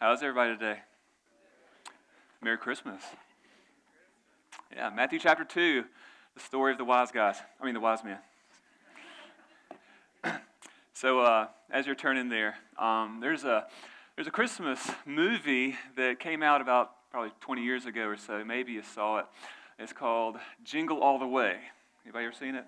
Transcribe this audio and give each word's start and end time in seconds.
How's 0.00 0.22
everybody 0.22 0.52
today? 0.52 0.78
Merry 2.40 2.56
Christmas. 2.56 3.02
Yeah, 4.72 4.90
Matthew 4.90 5.18
chapter 5.18 5.42
2, 5.42 5.82
the 6.34 6.40
story 6.40 6.70
of 6.70 6.78
the 6.78 6.84
wise 6.84 7.10
guys. 7.10 7.38
I 7.60 7.64
mean, 7.64 7.74
the 7.74 7.80
wise 7.80 8.04
men. 8.04 8.18
so, 10.92 11.18
uh, 11.18 11.48
as 11.72 11.84
you're 11.84 11.96
turning 11.96 12.28
there, 12.28 12.54
um, 12.78 13.18
there's, 13.20 13.42
a, 13.42 13.66
there's 14.14 14.28
a 14.28 14.30
Christmas 14.30 14.88
movie 15.04 15.74
that 15.96 16.20
came 16.20 16.44
out 16.44 16.60
about 16.60 17.10
probably 17.10 17.32
20 17.40 17.64
years 17.64 17.84
ago 17.84 18.06
or 18.06 18.16
so. 18.16 18.44
Maybe 18.44 18.74
you 18.74 18.84
saw 18.84 19.18
it. 19.18 19.26
It's 19.80 19.92
called 19.92 20.36
Jingle 20.62 21.00
All 21.00 21.18
the 21.18 21.26
Way. 21.26 21.56
Anybody 22.04 22.26
ever 22.26 22.34
seen 22.36 22.54
it? 22.54 22.66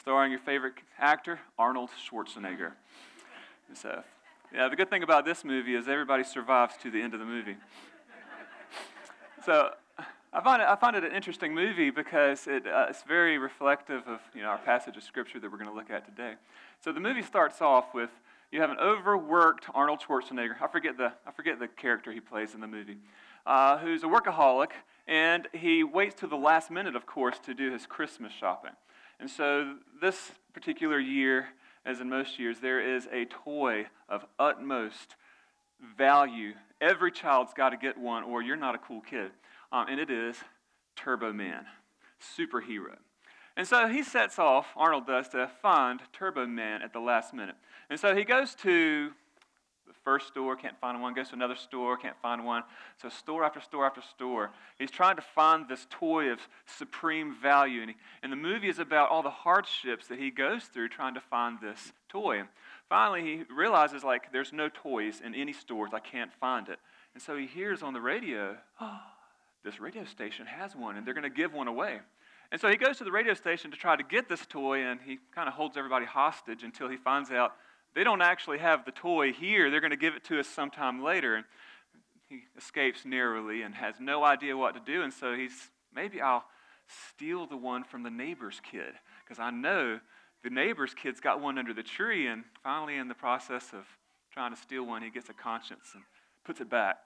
Starring 0.00 0.32
your 0.32 0.40
favorite 0.40 0.74
actor, 0.98 1.38
Arnold 1.60 1.90
Schwarzenegger. 2.10 2.72
So, 3.72 4.02
yeah, 4.54 4.68
the 4.68 4.76
good 4.76 4.90
thing 4.90 5.02
about 5.02 5.24
this 5.24 5.44
movie 5.44 5.74
is 5.74 5.88
everybody 5.88 6.24
survives 6.24 6.74
to 6.82 6.90
the 6.90 7.00
end 7.00 7.14
of 7.14 7.20
the 7.20 7.26
movie. 7.26 7.56
so 9.44 9.70
I 10.32 10.40
find 10.42 10.62
it, 10.62 10.68
I 10.68 10.76
find 10.76 10.96
it 10.96 11.04
an 11.04 11.12
interesting 11.12 11.54
movie 11.54 11.90
because 11.90 12.46
it, 12.46 12.66
uh, 12.66 12.86
it's 12.88 13.02
very 13.02 13.38
reflective 13.38 14.06
of 14.06 14.20
you 14.34 14.42
know, 14.42 14.48
our 14.48 14.58
passage 14.58 14.96
of 14.96 15.02
scripture 15.02 15.40
that 15.40 15.50
we're 15.50 15.58
going 15.58 15.70
to 15.70 15.74
look 15.74 15.90
at 15.90 16.04
today. 16.04 16.34
So 16.84 16.92
the 16.92 17.00
movie 17.00 17.22
starts 17.22 17.60
off 17.60 17.94
with 17.94 18.10
you 18.52 18.60
have 18.60 18.70
an 18.70 18.78
overworked 18.78 19.66
Arnold 19.74 20.00
Schwarzenegger. 20.00 20.54
I 20.62 20.68
forget 20.68 20.96
the, 20.96 21.12
I 21.26 21.32
forget 21.32 21.58
the 21.58 21.68
character 21.68 22.12
he 22.12 22.20
plays 22.20 22.54
in 22.54 22.60
the 22.60 22.66
movie, 22.66 22.98
uh, 23.44 23.78
who's 23.78 24.02
a 24.02 24.06
workaholic, 24.06 24.70
and 25.08 25.48
he 25.52 25.82
waits 25.82 26.14
to 26.20 26.26
the 26.26 26.36
last 26.36 26.70
minute, 26.70 26.94
of 26.94 27.06
course, 27.06 27.38
to 27.40 27.54
do 27.54 27.72
his 27.72 27.86
Christmas 27.86 28.32
shopping. 28.32 28.72
And 29.18 29.30
so 29.30 29.76
this 30.00 30.32
particular 30.52 30.98
year, 30.98 31.48
as 31.86 32.00
in 32.00 32.10
most 32.10 32.38
years, 32.38 32.58
there 32.60 32.80
is 32.80 33.08
a 33.12 33.24
toy 33.26 33.86
of 34.08 34.26
utmost 34.38 35.14
value. 35.96 36.52
Every 36.80 37.12
child's 37.12 37.54
got 37.54 37.70
to 37.70 37.76
get 37.76 37.96
one, 37.96 38.24
or 38.24 38.42
you're 38.42 38.56
not 38.56 38.74
a 38.74 38.78
cool 38.78 39.00
kid. 39.00 39.30
Um, 39.70 39.86
and 39.88 40.00
it 40.00 40.10
is 40.10 40.36
Turbo 40.96 41.32
Man, 41.32 41.64
superhero. 42.20 42.96
And 43.56 43.66
so 43.66 43.88
he 43.88 44.02
sets 44.02 44.38
off, 44.38 44.66
Arnold 44.76 45.06
does, 45.06 45.28
to 45.28 45.48
find 45.62 46.00
Turbo 46.12 46.46
Man 46.46 46.82
at 46.82 46.92
the 46.92 47.00
last 47.00 47.32
minute. 47.32 47.56
And 47.88 47.98
so 47.98 48.14
he 48.14 48.24
goes 48.24 48.54
to 48.56 49.12
first 50.06 50.28
store, 50.28 50.54
can't 50.54 50.78
find 50.80 51.02
one, 51.02 51.14
goes 51.14 51.30
to 51.30 51.34
another 51.34 51.56
store, 51.56 51.96
can't 51.96 52.16
find 52.22 52.44
one. 52.44 52.62
So 53.02 53.08
store 53.08 53.42
after 53.42 53.60
store 53.60 53.84
after 53.84 54.00
store. 54.00 54.52
He's 54.78 54.92
trying 54.92 55.16
to 55.16 55.22
find 55.22 55.68
this 55.68 55.84
toy 55.90 56.30
of 56.30 56.38
supreme 56.64 57.34
value. 57.34 57.80
And, 57.80 57.90
he, 57.90 57.96
and 58.22 58.30
the 58.30 58.36
movie 58.36 58.68
is 58.68 58.78
about 58.78 59.10
all 59.10 59.24
the 59.24 59.30
hardships 59.30 60.06
that 60.06 60.20
he 60.20 60.30
goes 60.30 60.66
through 60.66 60.90
trying 60.90 61.14
to 61.14 61.20
find 61.20 61.58
this 61.60 61.92
toy. 62.08 62.38
And 62.38 62.48
finally, 62.88 63.22
he 63.22 63.42
realizes, 63.52 64.04
like, 64.04 64.30
there's 64.32 64.52
no 64.52 64.68
toys 64.68 65.20
in 65.24 65.34
any 65.34 65.52
stores. 65.52 65.90
I 65.92 65.98
can't 65.98 66.32
find 66.40 66.68
it. 66.68 66.78
And 67.14 67.20
so 67.20 67.36
he 67.36 67.46
hears 67.46 67.82
on 67.82 67.92
the 67.92 68.00
radio, 68.00 68.56
oh, 68.80 69.00
this 69.64 69.80
radio 69.80 70.04
station 70.04 70.46
has 70.46 70.76
one, 70.76 70.96
and 70.96 71.04
they're 71.04 71.14
going 71.14 71.24
to 71.24 71.30
give 71.30 71.52
one 71.52 71.66
away. 71.66 71.98
And 72.52 72.60
so 72.60 72.68
he 72.68 72.76
goes 72.76 72.98
to 72.98 73.04
the 73.04 73.10
radio 73.10 73.34
station 73.34 73.72
to 73.72 73.76
try 73.76 73.96
to 73.96 74.04
get 74.04 74.28
this 74.28 74.46
toy, 74.46 74.82
and 74.82 75.00
he 75.04 75.18
kind 75.34 75.48
of 75.48 75.54
holds 75.54 75.76
everybody 75.76 76.06
hostage 76.06 76.62
until 76.62 76.88
he 76.88 76.96
finds 76.96 77.32
out 77.32 77.56
they 77.96 78.04
don't 78.04 78.20
actually 78.20 78.58
have 78.58 78.84
the 78.84 78.92
toy 78.92 79.32
here. 79.32 79.70
They're 79.70 79.80
going 79.80 79.90
to 79.90 79.96
give 79.96 80.14
it 80.14 80.24
to 80.24 80.38
us 80.38 80.46
sometime 80.46 81.02
later. 81.02 81.42
He 82.28 82.42
escapes 82.56 83.06
narrowly 83.06 83.62
and 83.62 83.74
has 83.74 83.94
no 83.98 84.22
idea 84.22 84.54
what 84.54 84.74
to 84.74 84.80
do. 84.80 85.02
And 85.02 85.12
so 85.12 85.34
he's, 85.34 85.70
maybe 85.94 86.20
I'll 86.20 86.44
steal 87.14 87.46
the 87.46 87.56
one 87.56 87.84
from 87.84 88.02
the 88.02 88.10
neighbor's 88.10 88.60
kid 88.70 88.92
because 89.24 89.40
I 89.40 89.48
know 89.50 89.98
the 90.44 90.50
neighbor's 90.50 90.92
kid's 90.92 91.20
got 91.20 91.40
one 91.40 91.56
under 91.56 91.72
the 91.72 91.82
tree. 91.82 92.26
And 92.26 92.44
finally, 92.62 92.98
in 92.98 93.08
the 93.08 93.14
process 93.14 93.72
of 93.72 93.86
trying 94.30 94.54
to 94.54 94.60
steal 94.60 94.84
one, 94.84 95.00
he 95.00 95.08
gets 95.08 95.30
a 95.30 95.34
conscience 95.34 95.92
and 95.94 96.02
puts 96.44 96.60
it 96.60 96.68
back. 96.68 96.98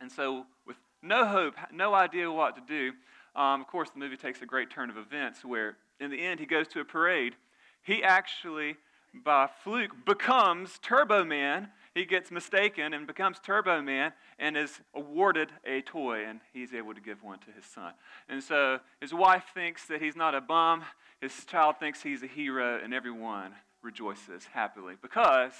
And 0.00 0.10
so, 0.10 0.46
with 0.64 0.76
no 1.02 1.26
hope, 1.26 1.54
no 1.72 1.94
idea 1.94 2.30
what 2.30 2.54
to 2.54 2.62
do, 2.68 2.92
um, 3.34 3.60
of 3.60 3.66
course, 3.66 3.90
the 3.90 3.98
movie 3.98 4.16
takes 4.16 4.40
a 4.40 4.46
great 4.46 4.70
turn 4.70 4.88
of 4.88 4.96
events 4.96 5.44
where, 5.44 5.78
in 5.98 6.10
the 6.10 6.24
end, 6.24 6.38
he 6.38 6.46
goes 6.46 6.68
to 6.68 6.80
a 6.80 6.84
parade. 6.84 7.34
He 7.82 8.04
actually 8.04 8.76
by 9.24 9.48
fluke, 9.64 10.04
becomes 10.04 10.78
Turbo 10.82 11.24
Man. 11.24 11.68
He 11.94 12.04
gets 12.04 12.30
mistaken 12.30 12.92
and 12.92 13.06
becomes 13.06 13.38
Turbo 13.40 13.80
Man 13.80 14.12
and 14.38 14.56
is 14.56 14.80
awarded 14.94 15.50
a 15.64 15.80
toy, 15.82 16.24
and 16.26 16.40
he's 16.52 16.74
able 16.74 16.94
to 16.94 17.00
give 17.00 17.22
one 17.22 17.38
to 17.40 17.50
his 17.52 17.64
son. 17.64 17.94
And 18.28 18.42
so 18.42 18.80
his 19.00 19.14
wife 19.14 19.44
thinks 19.54 19.86
that 19.86 20.02
he's 20.02 20.16
not 20.16 20.34
a 20.34 20.40
bum, 20.40 20.84
his 21.20 21.44
child 21.46 21.76
thinks 21.80 22.02
he's 22.02 22.22
a 22.22 22.26
hero, 22.26 22.78
and 22.82 22.92
everyone 22.92 23.52
rejoices 23.82 24.46
happily 24.52 24.94
because 25.00 25.52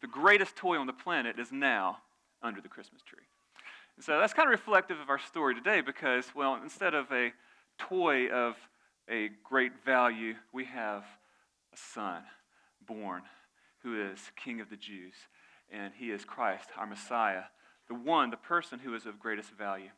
the 0.00 0.06
greatest 0.06 0.54
toy 0.54 0.78
on 0.78 0.86
the 0.86 0.92
planet 0.92 1.38
is 1.38 1.50
now 1.50 1.98
under 2.42 2.60
the 2.60 2.68
Christmas 2.68 3.02
tree. 3.02 3.24
And 3.96 4.04
so 4.04 4.18
that's 4.18 4.34
kind 4.34 4.46
of 4.46 4.52
reflective 4.52 5.00
of 5.00 5.08
our 5.08 5.18
story 5.18 5.54
today 5.54 5.80
because, 5.80 6.26
well, 6.34 6.58
instead 6.62 6.94
of 6.94 7.10
a 7.10 7.32
toy 7.78 8.28
of 8.28 8.56
a 9.08 9.30
great 9.42 9.72
value, 9.84 10.34
we 10.52 10.64
have 10.66 11.04
a 11.72 11.76
son 11.76 12.22
born, 12.86 13.22
who 13.82 14.10
is 14.10 14.18
King 14.42 14.60
of 14.60 14.70
the 14.70 14.76
Jews. 14.76 15.14
And 15.70 15.92
he 15.96 16.10
is 16.10 16.24
Christ, 16.24 16.68
our 16.76 16.86
Messiah, 16.86 17.44
the 17.88 17.94
one, 17.94 18.30
the 18.30 18.36
person 18.36 18.78
who 18.78 18.94
is 18.94 19.06
of 19.06 19.18
greatest 19.18 19.50
value. 19.50 19.90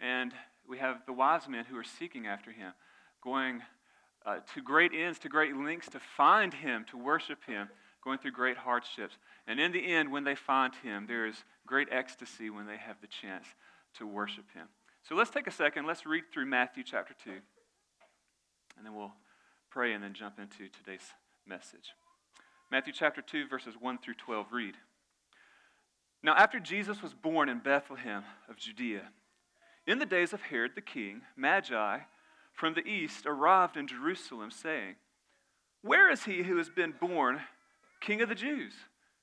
And 0.00 0.32
we 0.68 0.78
have 0.78 1.06
the 1.06 1.12
wise 1.12 1.48
men 1.48 1.64
who 1.64 1.76
are 1.76 1.84
seeking 1.84 2.26
after 2.26 2.50
him, 2.50 2.72
going 3.22 3.62
uh, 4.24 4.38
to 4.54 4.62
great 4.62 4.92
ends, 4.94 5.18
to 5.20 5.28
great 5.28 5.56
lengths 5.56 5.90
to 5.90 6.00
find 6.16 6.54
him, 6.54 6.84
to 6.90 6.96
worship 6.96 7.44
him, 7.46 7.68
going 8.02 8.18
through 8.18 8.32
great 8.32 8.56
hardships. 8.56 9.16
And 9.46 9.60
in 9.60 9.72
the 9.72 9.92
end, 9.92 10.10
when 10.10 10.24
they 10.24 10.34
find 10.34 10.74
him, 10.82 11.06
there 11.06 11.26
is 11.26 11.44
great 11.66 11.88
ecstasy 11.90 12.50
when 12.50 12.66
they 12.66 12.76
have 12.76 13.00
the 13.00 13.06
chance 13.06 13.46
to 13.98 14.06
worship 14.06 14.44
him. 14.54 14.68
So 15.08 15.14
let's 15.14 15.30
take 15.30 15.46
a 15.46 15.50
second. 15.50 15.86
Let's 15.86 16.06
read 16.06 16.24
through 16.32 16.46
Matthew 16.46 16.82
chapter 16.82 17.14
2. 17.24 17.30
And 18.76 18.86
then 18.86 18.94
we'll 18.94 19.12
pray 19.70 19.92
and 19.92 20.02
then 20.02 20.14
jump 20.14 20.38
into 20.38 20.68
today's 20.68 21.12
message. 21.46 21.92
Matthew 22.70 22.92
chapter 22.92 23.22
2, 23.22 23.48
verses 23.48 23.74
1 23.78 23.98
through 23.98 24.14
12 24.14 24.46
read 24.52 24.74
Now, 26.22 26.34
after 26.34 26.58
Jesus 26.58 27.02
was 27.02 27.14
born 27.14 27.48
in 27.48 27.58
Bethlehem 27.58 28.24
of 28.48 28.56
Judea, 28.56 29.08
in 29.86 29.98
the 29.98 30.06
days 30.06 30.32
of 30.32 30.42
Herod 30.42 30.72
the 30.74 30.80
king, 30.80 31.22
Magi 31.36 32.00
from 32.52 32.74
the 32.74 32.86
east 32.86 33.26
arrived 33.26 33.76
in 33.76 33.86
Jerusalem, 33.86 34.50
saying, 34.50 34.94
Where 35.82 36.10
is 36.10 36.24
he 36.24 36.44
who 36.44 36.56
has 36.56 36.70
been 36.70 36.94
born 36.98 37.40
King 38.00 38.22
of 38.22 38.28
the 38.28 38.34
Jews? 38.34 38.74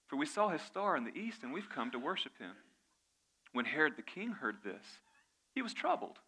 For 0.08 0.18
we 0.18 0.25
saw 0.25 0.50
his 0.50 0.62
star 0.62 0.97
in 0.97 1.06
the 1.06 1.18
east, 1.18 1.41
and 1.41 1.53
we've 1.53 1.69
come 1.69 1.91
to 1.91 2.00
worship 2.00 2.38
him. 2.38 2.52
When 3.53 3.66
Herod 3.66 3.94
the 3.96 4.02
king 4.02 4.31
heard 4.31 4.58
this, 4.63 4.84
he 5.56 5.62
was 5.62 5.73
troubled, 5.73 6.19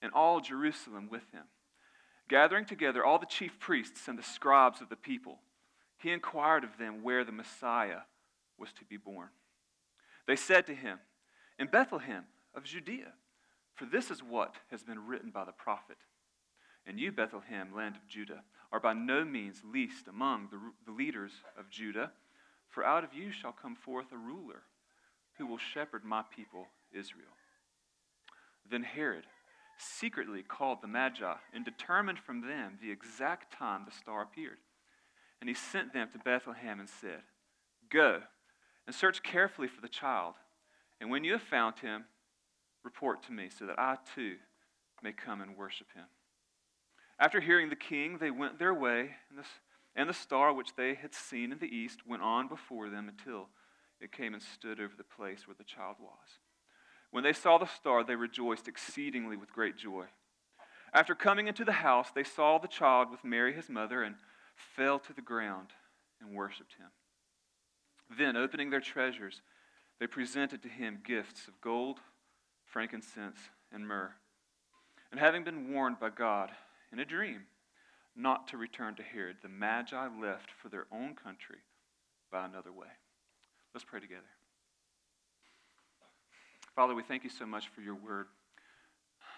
and 0.00 0.12
all 0.12 0.40
Jerusalem 0.40 1.08
with 1.10 1.30
him. 1.30 1.44
Gathering 2.28 2.64
together 2.64 3.04
all 3.04 3.18
the 3.18 3.26
chief 3.26 3.58
priests 3.60 4.08
and 4.08 4.18
the 4.18 4.22
scribes 4.22 4.80
of 4.80 4.88
the 4.88 4.96
people, 4.96 5.38
he 6.00 6.10
inquired 6.10 6.64
of 6.64 6.78
them 6.78 7.02
where 7.02 7.24
the 7.24 7.32
Messiah 7.32 8.00
was 8.58 8.72
to 8.74 8.84
be 8.84 8.96
born. 8.96 9.28
They 10.26 10.36
said 10.36 10.66
to 10.66 10.74
him, 10.74 10.98
In 11.58 11.66
Bethlehem 11.66 12.24
of 12.54 12.64
Judea, 12.64 13.12
for 13.74 13.84
this 13.84 14.10
is 14.10 14.22
what 14.22 14.54
has 14.70 14.82
been 14.82 15.06
written 15.06 15.30
by 15.30 15.44
the 15.44 15.52
prophet. 15.52 15.96
And 16.86 16.98
you, 16.98 17.12
Bethlehem, 17.12 17.74
land 17.74 17.96
of 17.96 18.06
Judah, 18.08 18.42
are 18.72 18.80
by 18.80 18.92
no 18.94 19.24
means 19.24 19.62
least 19.64 20.08
among 20.08 20.48
the, 20.50 20.58
the 20.86 20.96
leaders 20.96 21.32
of 21.58 21.70
Judah, 21.70 22.12
for 22.68 22.84
out 22.84 23.04
of 23.04 23.14
you 23.14 23.30
shall 23.32 23.52
come 23.52 23.74
forth 23.76 24.06
a 24.12 24.16
ruler 24.16 24.62
who 25.36 25.46
will 25.46 25.58
shepherd 25.58 26.04
my 26.04 26.22
people 26.34 26.66
Israel. 26.92 27.36
Then 28.70 28.82
Herod 28.82 29.24
secretly 29.76 30.42
called 30.42 30.78
the 30.82 30.88
Magi 30.88 31.34
and 31.52 31.64
determined 31.64 32.18
from 32.18 32.42
them 32.42 32.78
the 32.80 32.90
exact 32.90 33.52
time 33.52 33.82
the 33.84 33.96
star 33.96 34.22
appeared. 34.22 34.58
And 35.40 35.48
he 35.48 35.54
sent 35.54 35.92
them 35.92 36.08
to 36.12 36.18
Bethlehem 36.18 36.80
and 36.80 36.88
said, 36.88 37.22
Go 37.90 38.20
and 38.86 38.94
search 38.94 39.22
carefully 39.22 39.68
for 39.68 39.80
the 39.80 39.88
child. 39.88 40.34
And 41.00 41.10
when 41.10 41.24
you 41.24 41.32
have 41.32 41.42
found 41.42 41.78
him, 41.78 42.04
report 42.84 43.22
to 43.24 43.32
me, 43.32 43.48
so 43.48 43.66
that 43.66 43.78
I 43.78 43.96
too 44.14 44.36
may 45.02 45.12
come 45.12 45.40
and 45.40 45.56
worship 45.56 45.88
him. 45.94 46.04
After 47.18 47.40
hearing 47.40 47.68
the 47.68 47.76
king, 47.76 48.18
they 48.18 48.30
went 48.30 48.58
their 48.58 48.74
way, 48.74 49.10
and 49.94 50.08
the, 50.08 50.14
star 50.14 50.52
which 50.52 50.74
they 50.76 50.94
had 50.94 51.14
seen 51.14 51.52
in 51.52 51.58
the 51.58 51.66
east 51.66 52.06
went 52.06 52.22
on 52.22 52.48
before 52.48 52.88
them 52.88 53.08
until 53.08 53.48
it 54.00 54.12
came 54.12 54.32
and 54.32 54.42
stood 54.42 54.80
over 54.80 54.94
the 54.96 55.04
place 55.04 55.46
where 55.46 55.56
the 55.56 55.64
child 55.64 55.96
was. 56.00 56.38
When 57.10 57.24
they 57.24 57.32
saw 57.32 57.58
the 57.58 57.66
star, 57.66 58.04
they 58.04 58.14
rejoiced 58.14 58.68
exceedingly 58.68 59.36
with 59.36 59.52
great 59.52 59.76
joy. 59.76 60.06
After 60.94 61.14
coming 61.14 61.46
into 61.46 61.64
the 61.64 61.72
house, 61.72 62.08
they 62.14 62.24
saw 62.24 62.58
the 62.58 62.68
child 62.68 63.10
with 63.10 63.24
Mary 63.24 63.52
his 63.52 63.68
mother 63.68 64.02
and 64.02 64.16
fell 64.76 64.98
to 64.98 65.12
the 65.12 65.22
ground 65.22 65.68
and 66.20 66.34
worshiped 66.34 66.74
him. 66.78 66.88
Then, 68.16 68.36
opening 68.36 68.70
their 68.70 68.80
treasures, 68.80 69.42
they 69.98 70.06
presented 70.06 70.62
to 70.62 70.68
him 70.68 71.00
gifts 71.04 71.46
of 71.46 71.60
gold, 71.60 72.00
frankincense, 72.64 73.38
and 73.72 73.86
myrrh. 73.86 74.12
And 75.10 75.20
having 75.20 75.44
been 75.44 75.72
warned 75.72 76.00
by 76.00 76.10
God 76.10 76.50
in 76.92 76.98
a 76.98 77.04
dream 77.04 77.42
not 78.16 78.48
to 78.48 78.56
return 78.56 78.94
to 78.96 79.02
Herod, 79.02 79.36
the 79.42 79.48
Magi 79.48 80.08
left 80.20 80.50
for 80.50 80.68
their 80.68 80.86
own 80.92 81.14
country 81.14 81.58
by 82.30 82.44
another 82.44 82.72
way. 82.72 82.88
Let's 83.74 83.84
pray 83.84 84.00
together. 84.00 84.22
Father, 86.74 86.94
we 86.94 87.02
thank 87.02 87.24
you 87.24 87.30
so 87.30 87.46
much 87.46 87.68
for 87.68 87.80
your 87.80 87.94
word, 87.94 88.26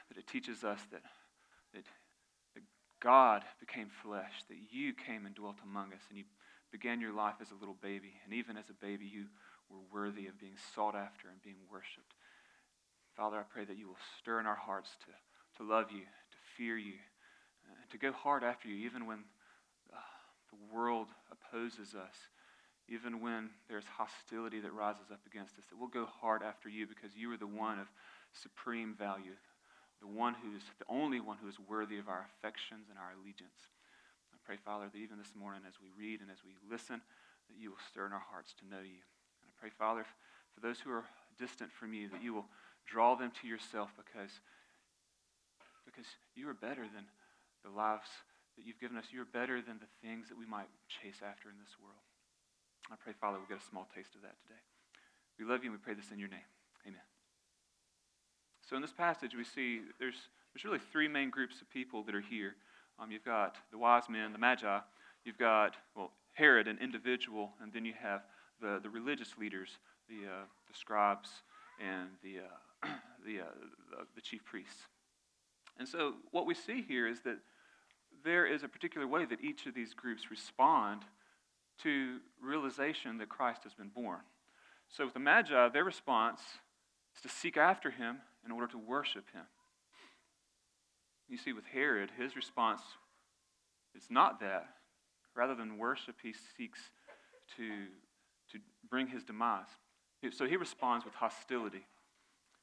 that 0.08 0.18
it 0.18 0.26
teaches 0.26 0.64
us 0.64 0.80
that, 0.90 1.02
that, 1.74 1.84
God 3.02 3.42
became 3.58 3.88
flesh, 4.02 4.44
that 4.48 4.58
you 4.70 4.94
came 4.94 5.26
and 5.26 5.34
dwelt 5.34 5.56
among 5.64 5.92
us, 5.92 6.02
and 6.08 6.18
you 6.18 6.24
began 6.70 7.00
your 7.00 7.12
life 7.12 7.34
as 7.42 7.50
a 7.50 7.58
little 7.58 7.76
baby. 7.82 8.14
And 8.24 8.32
even 8.32 8.56
as 8.56 8.70
a 8.70 8.84
baby, 8.84 9.04
you 9.04 9.26
were 9.68 9.82
worthy 9.92 10.26
of 10.26 10.38
being 10.38 10.56
sought 10.74 10.94
after 10.94 11.28
and 11.28 11.42
being 11.42 11.60
worshiped. 11.70 12.14
Father, 13.16 13.38
I 13.38 13.42
pray 13.42 13.64
that 13.64 13.76
you 13.76 13.88
will 13.88 14.02
stir 14.18 14.40
in 14.40 14.46
our 14.46 14.56
hearts 14.56 14.90
to, 15.06 15.62
to 15.62 15.68
love 15.68 15.86
you, 15.90 16.00
to 16.00 16.38
fear 16.56 16.78
you, 16.78 16.94
and 17.66 17.90
to 17.90 17.98
go 17.98 18.12
hard 18.12 18.44
after 18.44 18.68
you, 18.68 18.86
even 18.86 19.06
when 19.06 19.18
uh, 19.92 19.98
the 20.50 20.74
world 20.74 21.08
opposes 21.30 21.94
us, 21.94 22.16
even 22.88 23.20
when 23.20 23.50
there's 23.68 23.84
hostility 23.84 24.60
that 24.60 24.72
rises 24.72 25.10
up 25.10 25.20
against 25.26 25.58
us, 25.58 25.64
that 25.70 25.78
we'll 25.78 25.88
go 25.88 26.06
hard 26.06 26.42
after 26.42 26.68
you 26.68 26.86
because 26.86 27.16
you 27.16 27.32
are 27.32 27.36
the 27.36 27.46
one 27.46 27.78
of 27.78 27.88
supreme 28.32 28.94
value, 28.94 29.36
the 30.02 30.10
one 30.10 30.34
who's 30.42 30.66
the 30.82 30.90
only 30.90 31.22
one 31.22 31.38
who 31.38 31.48
is 31.48 31.56
worthy 31.62 31.96
of 32.02 32.10
our 32.10 32.26
affections 32.34 32.90
and 32.90 32.98
our 32.98 33.14
allegiance. 33.14 33.70
I 34.34 34.38
pray, 34.42 34.58
Father, 34.58 34.90
that 34.90 34.98
even 34.98 35.16
this 35.16 35.38
morning 35.38 35.62
as 35.62 35.78
we 35.78 35.94
read 35.94 36.18
and 36.18 36.28
as 36.28 36.42
we 36.42 36.58
listen, 36.66 36.98
that 37.46 37.56
you 37.56 37.70
will 37.70 37.84
stir 37.86 38.10
in 38.10 38.12
our 38.12 38.26
hearts 38.34 38.52
to 38.58 38.66
know 38.66 38.82
you. 38.82 39.00
And 39.40 39.46
I 39.46 39.54
pray, 39.54 39.70
Father, 39.70 40.04
for 40.52 40.60
those 40.60 40.82
who 40.82 40.90
are 40.90 41.06
distant 41.38 41.70
from 41.70 41.94
you, 41.94 42.10
that 42.10 42.22
you 42.22 42.34
will 42.34 42.50
Draw 42.86 43.14
them 43.16 43.32
to 43.40 43.46
yourself 43.46 43.94
because, 43.96 44.40
because 45.86 46.06
you 46.34 46.48
are 46.48 46.54
better 46.54 46.82
than 46.82 47.06
the 47.62 47.70
lives 47.70 48.08
that 48.56 48.66
you've 48.66 48.80
given 48.80 48.96
us. 48.96 49.06
You're 49.12 49.28
better 49.28 49.62
than 49.62 49.78
the 49.78 49.90
things 50.02 50.28
that 50.28 50.38
we 50.38 50.46
might 50.46 50.68
chase 50.90 51.22
after 51.22 51.48
in 51.48 51.56
this 51.62 51.78
world. 51.78 52.02
I 52.90 52.98
pray, 52.98 53.14
Father, 53.14 53.38
we'll 53.38 53.48
get 53.48 53.62
a 53.62 53.70
small 53.70 53.86
taste 53.94 54.14
of 54.18 54.22
that 54.22 54.36
today. 54.42 54.60
We 55.38 55.46
love 55.46 55.64
you 55.64 55.70
and 55.70 55.78
we 55.78 55.82
pray 55.82 55.94
this 55.94 56.10
in 56.10 56.18
your 56.18 56.28
name. 56.28 56.46
So 58.72 58.76
in 58.76 58.80
this 58.80 58.90
passage, 58.90 59.34
we 59.36 59.44
see 59.44 59.82
there's, 59.98 60.14
there's 60.54 60.64
really 60.64 60.78
three 60.78 61.06
main 61.06 61.28
groups 61.28 61.60
of 61.60 61.68
people 61.68 62.02
that 62.04 62.14
are 62.14 62.22
here. 62.22 62.54
Um, 62.98 63.10
you've 63.10 63.22
got 63.22 63.56
the 63.70 63.76
wise 63.76 64.04
men, 64.08 64.32
the 64.32 64.38
magi. 64.38 64.78
You've 65.26 65.36
got, 65.36 65.76
well, 65.94 66.10
Herod, 66.32 66.66
an 66.66 66.78
individual. 66.80 67.52
And 67.60 67.70
then 67.70 67.84
you 67.84 67.92
have 68.02 68.22
the, 68.62 68.80
the 68.82 68.88
religious 68.88 69.36
leaders, 69.38 69.76
the, 70.08 70.26
uh, 70.26 70.44
the 70.66 70.72
scribes, 70.72 71.28
and 71.86 72.08
the, 72.22 72.38
uh, 72.38 72.88
the, 73.26 73.40
uh, 73.40 73.44
the, 73.90 74.06
the 74.14 74.22
chief 74.22 74.42
priests. 74.42 74.86
And 75.78 75.86
so 75.86 76.14
what 76.30 76.46
we 76.46 76.54
see 76.54 76.80
here 76.80 77.06
is 77.06 77.20
that 77.26 77.40
there 78.24 78.46
is 78.46 78.62
a 78.62 78.68
particular 78.68 79.06
way 79.06 79.26
that 79.26 79.44
each 79.44 79.66
of 79.66 79.74
these 79.74 79.92
groups 79.92 80.30
respond 80.30 81.02
to 81.82 82.20
realization 82.42 83.18
that 83.18 83.28
Christ 83.28 83.64
has 83.64 83.74
been 83.74 83.90
born. 83.90 84.20
So 84.88 85.04
with 85.04 85.12
the 85.12 85.20
Magi, 85.20 85.68
their 85.68 85.84
response 85.84 86.40
is 87.14 87.20
to 87.20 87.28
seek 87.28 87.58
after 87.58 87.90
him 87.90 88.20
in 88.44 88.52
order 88.52 88.66
to 88.68 88.78
worship 88.78 89.24
him. 89.32 89.44
You 91.28 91.38
see, 91.38 91.52
with 91.52 91.64
Herod, 91.72 92.10
his 92.18 92.36
response 92.36 92.82
is 93.94 94.04
not 94.10 94.40
that. 94.40 94.66
Rather 95.34 95.54
than 95.54 95.78
worship, 95.78 96.16
he 96.22 96.34
seeks 96.56 96.78
to, 97.56 97.68
to 98.52 98.58
bring 98.90 99.06
his 99.06 99.24
demise. 99.24 99.66
So 100.30 100.46
he 100.46 100.56
responds 100.56 101.04
with 101.04 101.14
hostility. 101.14 101.86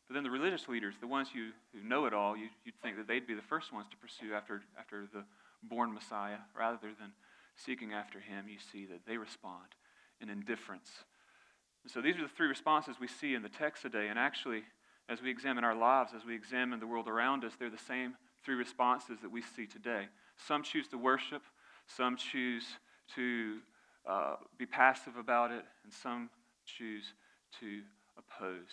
But 0.08 0.16
then 0.16 0.24
the 0.24 0.30
religious 0.30 0.68
leaders, 0.68 0.96
the 1.00 1.08
ones 1.08 1.30
who, 1.34 1.50
who 1.74 1.88
know 1.88 2.06
it 2.06 2.14
all, 2.14 2.36
you, 2.36 2.48
would 2.66 2.80
think 2.82 2.98
that 2.98 3.08
they'd 3.08 3.28
be 3.28 3.36
the 3.36 3.42
first 3.42 3.74
ones 3.74 3.88
to 3.92 3.98
pursue 3.98 4.34
after, 4.34 4.62
after 4.78 5.08
the 5.14 5.24
born 5.64 5.94
Messiah. 5.94 6.38
Rather 6.58 6.78
than 7.00 7.12
seeking 7.56 7.94
after 7.94 8.20
him, 8.20 8.46
you 8.48 8.58
see 8.72 8.86
that 8.86 9.06
they 9.06 9.18
respond 9.18 9.66
in 10.22 10.30
indifference. 10.30 10.90
And 11.84 11.92
so 11.92 12.02
these 12.02 12.18
are 12.18 12.24
the 12.24 12.34
three 12.36 12.48
responses 12.48 12.96
we 13.00 13.08
see 13.08 13.36
in 13.36 13.44
the 13.44 13.50
text 13.50 13.84
today. 13.84 14.08
And 14.08 14.18
actually, 14.18 14.64
as 15.10 15.22
we 15.22 15.32
examine 15.32 15.64
our 15.64 15.76
lives, 15.76 16.12
as 16.16 16.24
we 16.24 16.36
examine 16.36 16.80
the 16.80 16.88
world 16.88 17.08
around 17.08 17.44
us, 17.44 17.54
they're 17.60 17.70
the 17.70 17.78
same 17.78 18.14
three 18.46 18.56
responses 18.56 19.18
that 19.22 19.32
we 19.32 19.42
see 19.42 19.66
today. 19.66 20.08
Some 20.48 20.62
choose 20.64 20.88
to 20.90 20.98
worship, 20.98 21.42
some 21.88 22.16
choose 22.16 22.66
to 23.16 23.58
uh, 24.08 24.36
be 24.58 24.66
passive 24.66 25.18
about 25.18 25.52
it, 25.52 25.66
and 25.84 25.92
some 25.92 26.30
choose 26.66 27.14
to 27.60 27.82
oppose. 28.18 28.70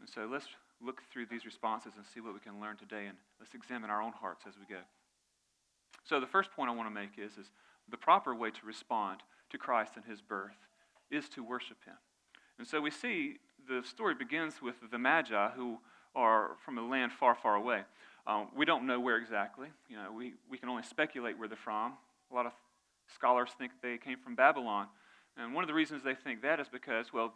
And 0.00 0.08
so 0.08 0.28
let's 0.30 0.46
look 0.80 1.02
through 1.12 1.26
these 1.26 1.44
responses 1.44 1.92
and 1.96 2.06
see 2.06 2.20
what 2.20 2.34
we 2.34 2.40
can 2.40 2.60
learn 2.60 2.76
today, 2.76 3.06
and 3.06 3.18
let's 3.40 3.54
examine 3.54 3.90
our 3.90 4.00
own 4.00 4.12
hearts 4.12 4.44
as 4.48 4.54
we 4.58 4.72
go. 4.72 4.80
So 6.04 6.20
the 6.20 6.26
first 6.26 6.52
point 6.52 6.70
I 6.70 6.74
want 6.74 6.88
to 6.88 6.94
make 6.94 7.18
is, 7.18 7.32
is 7.32 7.50
the 7.90 7.96
proper 7.96 8.34
way 8.34 8.50
to 8.50 8.66
respond 8.66 9.20
to 9.50 9.58
Christ 9.58 9.92
and 9.96 10.04
his 10.04 10.20
birth 10.20 10.56
is 11.10 11.28
to 11.30 11.42
worship 11.42 11.78
him. 11.84 11.96
And 12.58 12.66
so 12.66 12.80
we 12.80 12.90
see 12.90 13.38
the 13.68 13.82
story 13.84 14.14
begins 14.14 14.62
with 14.62 14.76
the 14.90 14.98
Magi 14.98 15.50
who 15.50 15.78
are 16.14 16.52
from 16.64 16.78
a 16.78 16.82
land 16.82 17.12
far, 17.12 17.34
far 17.34 17.54
away. 17.54 17.82
Um, 18.26 18.48
we 18.56 18.64
don't 18.64 18.86
know 18.86 18.98
where 18.98 19.16
exactly. 19.16 19.68
You 19.88 19.96
know, 19.96 20.12
we, 20.12 20.34
we 20.50 20.58
can 20.58 20.68
only 20.68 20.82
speculate 20.82 21.38
where 21.38 21.48
they're 21.48 21.56
from. 21.56 21.94
A 22.30 22.34
lot 22.34 22.46
of 22.46 22.52
scholars 23.14 23.50
think 23.58 23.72
they 23.82 23.98
came 23.98 24.18
from 24.18 24.34
Babylon. 24.34 24.86
And 25.36 25.54
one 25.54 25.62
of 25.64 25.68
the 25.68 25.74
reasons 25.74 26.02
they 26.02 26.14
think 26.14 26.42
that 26.42 26.60
is 26.60 26.68
because, 26.68 27.12
well, 27.12 27.34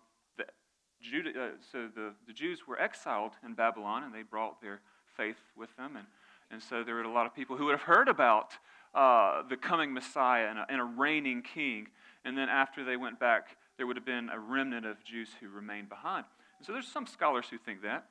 Judah, 1.02 1.31
uh, 1.31 1.49
so 1.73 1.88
the, 1.94 2.14
the 2.26 2.32
Jews 2.32 2.61
were 2.67 2.81
exiled 2.81 3.32
in 3.44 3.55
Babylon 3.55 4.05
and 4.05 4.14
they 4.14 4.23
brought 4.23 4.62
their 4.62 4.81
faith 5.17 5.37
with 5.56 5.75
them. 5.76 5.96
And, 5.96 6.06
and 6.50 6.62
so 6.62 6.84
there 6.84 6.94
were 6.94 7.02
a 7.02 7.12
lot 7.12 7.26
of 7.26 7.34
people 7.34 7.56
who 7.56 7.67
would 7.67 7.73
have 7.73 7.82
heard 7.82 8.08
about 8.08 8.52
uh, 8.94 9.43
the 9.49 9.56
coming 9.56 9.93
Messiah 9.93 10.46
and 10.49 10.58
a, 10.58 10.67
and 10.69 10.81
a 10.81 10.84
reigning 10.84 11.43
king. 11.43 11.88
And 12.25 12.38
then 12.38 12.49
after 12.49 12.84
they 12.84 12.96
went 12.96 13.19
back, 13.19 13.56
there 13.82 13.88
would 13.88 13.96
have 13.96 14.06
been 14.06 14.29
a 14.29 14.38
remnant 14.38 14.87
of 14.87 15.02
Jews 15.02 15.31
who 15.40 15.49
remained 15.49 15.88
behind. 15.88 16.25
And 16.56 16.64
so 16.64 16.73
there's 16.73 16.87
some 16.87 17.05
scholars 17.05 17.46
who 17.50 17.58
think 17.58 17.82
that, 17.82 18.05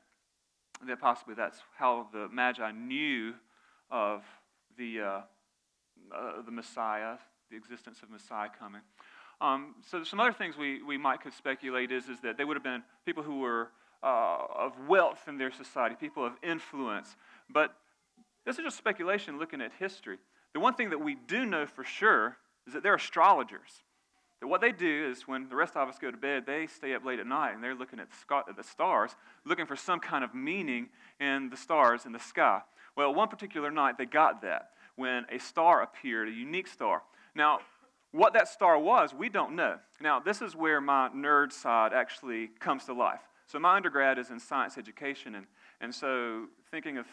that 0.86 1.00
possibly 1.00 1.34
that's 1.34 1.60
how 1.78 2.08
the 2.12 2.28
Magi 2.28 2.72
knew 2.74 3.36
of 3.90 4.22
the, 4.78 5.00
uh, 5.00 5.22
uh, 6.14 6.42
the 6.46 6.52
Messiah, 6.52 7.14
the 7.50 7.56
existence 7.56 8.00
of 8.04 8.10
Messiah 8.10 8.50
coming. 8.60 8.82
Um, 9.40 9.76
so 9.90 10.04
some 10.04 10.20
other 10.20 10.34
things 10.34 10.58
we, 10.58 10.84
we 10.84 10.98
might 10.98 11.22
could 11.22 11.32
speculate 11.32 11.90
is, 11.90 12.10
is 12.10 12.20
that 12.20 12.38
they 12.38 12.44
would 12.44 12.58
have 12.58 12.66
been 12.66 12.84
people 13.06 13.24
who 13.24 13.40
were 13.40 13.70
uh, 14.04 14.40
of 14.54 14.74
wealth 14.90 15.22
in 15.30 15.38
their 15.38 15.54
society, 15.54 15.96
people 15.98 16.26
of 16.26 16.34
influence. 16.44 17.16
But 17.50 17.74
this 18.46 18.58
is 18.58 18.66
just 18.66 18.78
speculation 18.78 19.40
looking 19.40 19.62
at 19.62 19.72
history. 19.80 20.18
The 20.54 20.60
one 20.60 20.74
thing 20.74 20.90
that 20.90 21.00
we 21.00 21.16
do 21.16 21.46
know 21.46 21.66
for 21.66 21.86
sure 21.86 22.36
is 22.68 22.74
that 22.74 22.84
they're 22.84 22.96
astrologers. 22.96 23.86
That 24.42 24.48
what 24.48 24.60
they 24.60 24.72
do 24.72 25.10
is 25.10 25.28
when 25.28 25.48
the 25.48 25.56
rest 25.56 25.78
of 25.78 25.88
us 25.88 25.98
go 26.00 26.12
to 26.12 26.18
bed, 26.18 26.44
they 26.46 26.68
stay 26.68 26.94
up 26.96 27.06
late 27.06 27.20
at 27.20 27.28
night 27.28 27.54
and 27.54 27.64
they're 27.64 27.76
looking 27.76 28.00
at 28.00 28.08
the 28.10 28.64
stars, 28.64 29.16
looking 29.46 29.68
for 29.68 29.76
some 29.76 30.00
kind 30.00 30.24
of 30.24 30.34
meaning 30.34 30.90
in 31.20 31.50
the 31.50 31.58
stars 31.58 32.06
in 32.06 32.12
the 32.12 32.20
sky. 32.20 32.62
Well, 32.98 33.14
one 33.14 33.28
particular 33.28 33.72
night 33.72 33.98
they 33.98 34.06
got 34.06 34.42
that 34.42 34.72
when 34.96 35.26
a 35.32 35.40
star 35.40 35.84
appeared, 35.84 36.28
a 36.28 36.32
unique 36.32 36.68
star. 36.68 37.04
Now, 37.36 37.60
what 38.12 38.34
that 38.34 38.48
star 38.48 38.78
was, 38.78 39.14
we 39.14 39.30
don't 39.30 39.56
know. 39.56 39.78
Now, 40.02 40.20
this 40.20 40.42
is 40.42 40.56
where 40.56 40.82
my 40.82 41.10
nerd 41.10 41.54
side 41.54 41.94
actually 41.94 42.48
comes 42.60 42.86
to 42.86 42.94
life. 42.94 43.22
So, 43.48 43.60
my 43.60 43.76
undergrad 43.76 44.18
is 44.18 44.32
in 44.32 44.40
science 44.40 44.78
education, 44.78 45.36
and, 45.36 45.46
and 45.80 45.94
so 45.94 46.48
thinking 46.70 46.98
of 46.98 47.06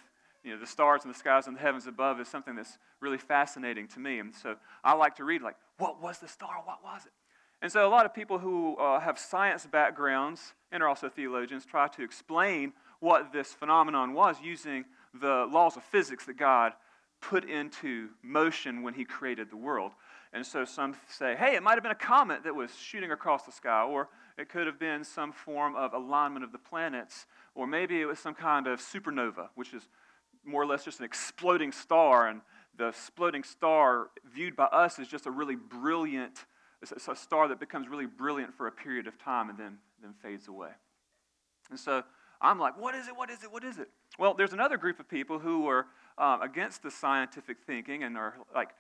you 0.44 0.52
know, 0.52 0.60
the 0.60 0.66
stars 0.66 1.04
and 1.04 1.12
the 1.12 1.18
skies 1.18 1.46
and 1.46 1.56
the 1.56 1.60
heavens 1.60 1.86
above 1.86 2.20
is 2.20 2.28
something 2.28 2.56
that's 2.56 2.78
really 3.00 3.18
fascinating 3.18 3.86
to 3.88 4.00
me. 4.00 4.18
And 4.18 4.34
so, 4.34 4.56
I 4.82 4.94
like 4.94 5.16
to 5.16 5.24
read, 5.24 5.42
like, 5.42 5.56
what 5.78 6.02
was 6.02 6.18
the 6.18 6.28
star? 6.28 6.62
What 6.64 6.82
was 6.82 7.06
it? 7.06 7.12
And 7.60 7.72
so, 7.72 7.86
a 7.86 7.90
lot 7.90 8.06
of 8.06 8.14
people 8.14 8.38
who 8.38 8.76
uh, 8.76 9.00
have 9.00 9.18
science 9.18 9.66
backgrounds 9.66 10.54
and 10.70 10.82
are 10.82 10.88
also 10.88 11.08
theologians 11.08 11.66
try 11.66 11.88
to 11.88 12.02
explain 12.02 12.72
what 13.00 13.32
this 13.32 13.52
phenomenon 13.52 14.14
was 14.14 14.36
using 14.42 14.84
the 15.14 15.46
laws 15.50 15.76
of 15.76 15.82
physics 15.84 16.26
that 16.26 16.36
God 16.36 16.72
put 17.20 17.44
into 17.44 18.10
motion 18.22 18.82
when 18.82 18.94
He 18.94 19.04
created 19.04 19.50
the 19.50 19.56
world. 19.56 19.92
And 20.32 20.44
so 20.44 20.64
some 20.64 20.94
say, 21.08 21.34
hey, 21.36 21.56
it 21.56 21.62
might 21.62 21.74
have 21.74 21.82
been 21.82 21.92
a 21.92 21.94
comet 21.94 22.44
that 22.44 22.54
was 22.54 22.70
shooting 22.76 23.10
across 23.10 23.44
the 23.44 23.52
sky, 23.52 23.82
or 23.82 24.08
it 24.36 24.48
could 24.48 24.66
have 24.66 24.78
been 24.78 25.02
some 25.02 25.32
form 25.32 25.74
of 25.74 25.94
alignment 25.94 26.44
of 26.44 26.52
the 26.52 26.58
planets, 26.58 27.26
or 27.54 27.66
maybe 27.66 28.00
it 28.00 28.04
was 28.04 28.18
some 28.18 28.34
kind 28.34 28.66
of 28.66 28.80
supernova, 28.80 29.48
which 29.54 29.72
is 29.72 29.88
more 30.44 30.62
or 30.62 30.66
less 30.66 30.84
just 30.84 30.98
an 31.00 31.06
exploding 31.06 31.72
star. 31.72 32.28
And 32.28 32.42
the 32.76 32.88
exploding 32.88 33.42
star, 33.42 34.10
viewed 34.32 34.54
by 34.54 34.66
us, 34.66 34.98
is 34.98 35.08
just 35.08 35.26
a 35.26 35.30
really 35.30 35.56
brilliant, 35.56 36.44
it's 36.82 37.08
a 37.08 37.16
star 37.16 37.48
that 37.48 37.58
becomes 37.58 37.88
really 37.88 38.06
brilliant 38.06 38.54
for 38.54 38.66
a 38.66 38.72
period 38.72 39.06
of 39.06 39.18
time 39.18 39.50
and 39.50 39.58
then, 39.58 39.78
then 40.02 40.14
fades 40.22 40.48
away. 40.48 40.70
And 41.70 41.78
so 41.78 42.02
I'm 42.40 42.58
like, 42.58 42.80
what 42.80 42.94
is 42.94 43.08
it? 43.08 43.16
What 43.16 43.30
is 43.30 43.42
it? 43.42 43.52
What 43.52 43.64
is 43.64 43.78
it? 43.78 43.88
Well, 44.18 44.34
there's 44.34 44.52
another 44.52 44.76
group 44.76 45.00
of 45.00 45.08
people 45.08 45.38
who 45.38 45.66
are 45.68 45.86
um, 46.18 46.42
against 46.42 46.82
the 46.82 46.90
scientific 46.90 47.58
thinking 47.66 48.04
and 48.04 48.16
are 48.16 48.34
like, 48.54 48.70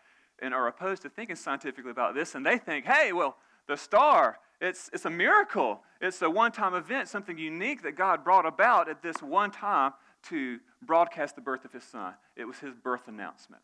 and 0.40 0.54
are 0.54 0.68
opposed 0.68 1.02
to 1.02 1.08
thinking 1.08 1.36
scientifically 1.36 1.90
about 1.90 2.14
this, 2.14 2.34
and 2.34 2.46
they 2.46 2.58
think, 2.58 2.84
hey, 2.84 3.12
well, 3.12 3.36
the 3.66 3.76
star, 3.76 4.38
it's, 4.60 4.88
it's 4.92 5.04
a 5.04 5.10
miracle. 5.10 5.82
It's 6.00 6.22
a 6.22 6.30
one 6.30 6.52
time 6.52 6.74
event, 6.74 7.08
something 7.08 7.36
unique 7.36 7.82
that 7.82 7.96
God 7.96 8.24
brought 8.24 8.46
about 8.46 8.88
at 8.88 9.02
this 9.02 9.20
one 9.22 9.50
time 9.50 9.92
to 10.28 10.58
broadcast 10.82 11.34
the 11.34 11.40
birth 11.40 11.64
of 11.64 11.72
his 11.72 11.84
son. 11.84 12.14
It 12.36 12.44
was 12.44 12.58
his 12.58 12.74
birth 12.74 13.08
announcement. 13.08 13.62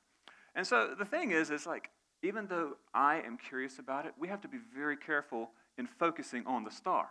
And 0.55 0.67
so 0.67 0.95
the 0.97 1.05
thing 1.05 1.33
is, 1.33 1.50
is 1.50 1.67
like, 1.67 1.91
even 2.25 2.47
though 2.47 2.76
I 2.95 3.16
am 3.16 3.37
curious 3.37 3.78
about 3.78 4.07
it, 4.07 4.14
we 4.19 4.28
have 4.28 4.40
to 4.40 4.49
be 4.49 4.59
very 4.75 4.97
careful 4.97 5.50
in 5.76 5.87
focusing 5.87 6.47
on 6.47 6.64
the 6.64 6.71
star. 6.71 7.09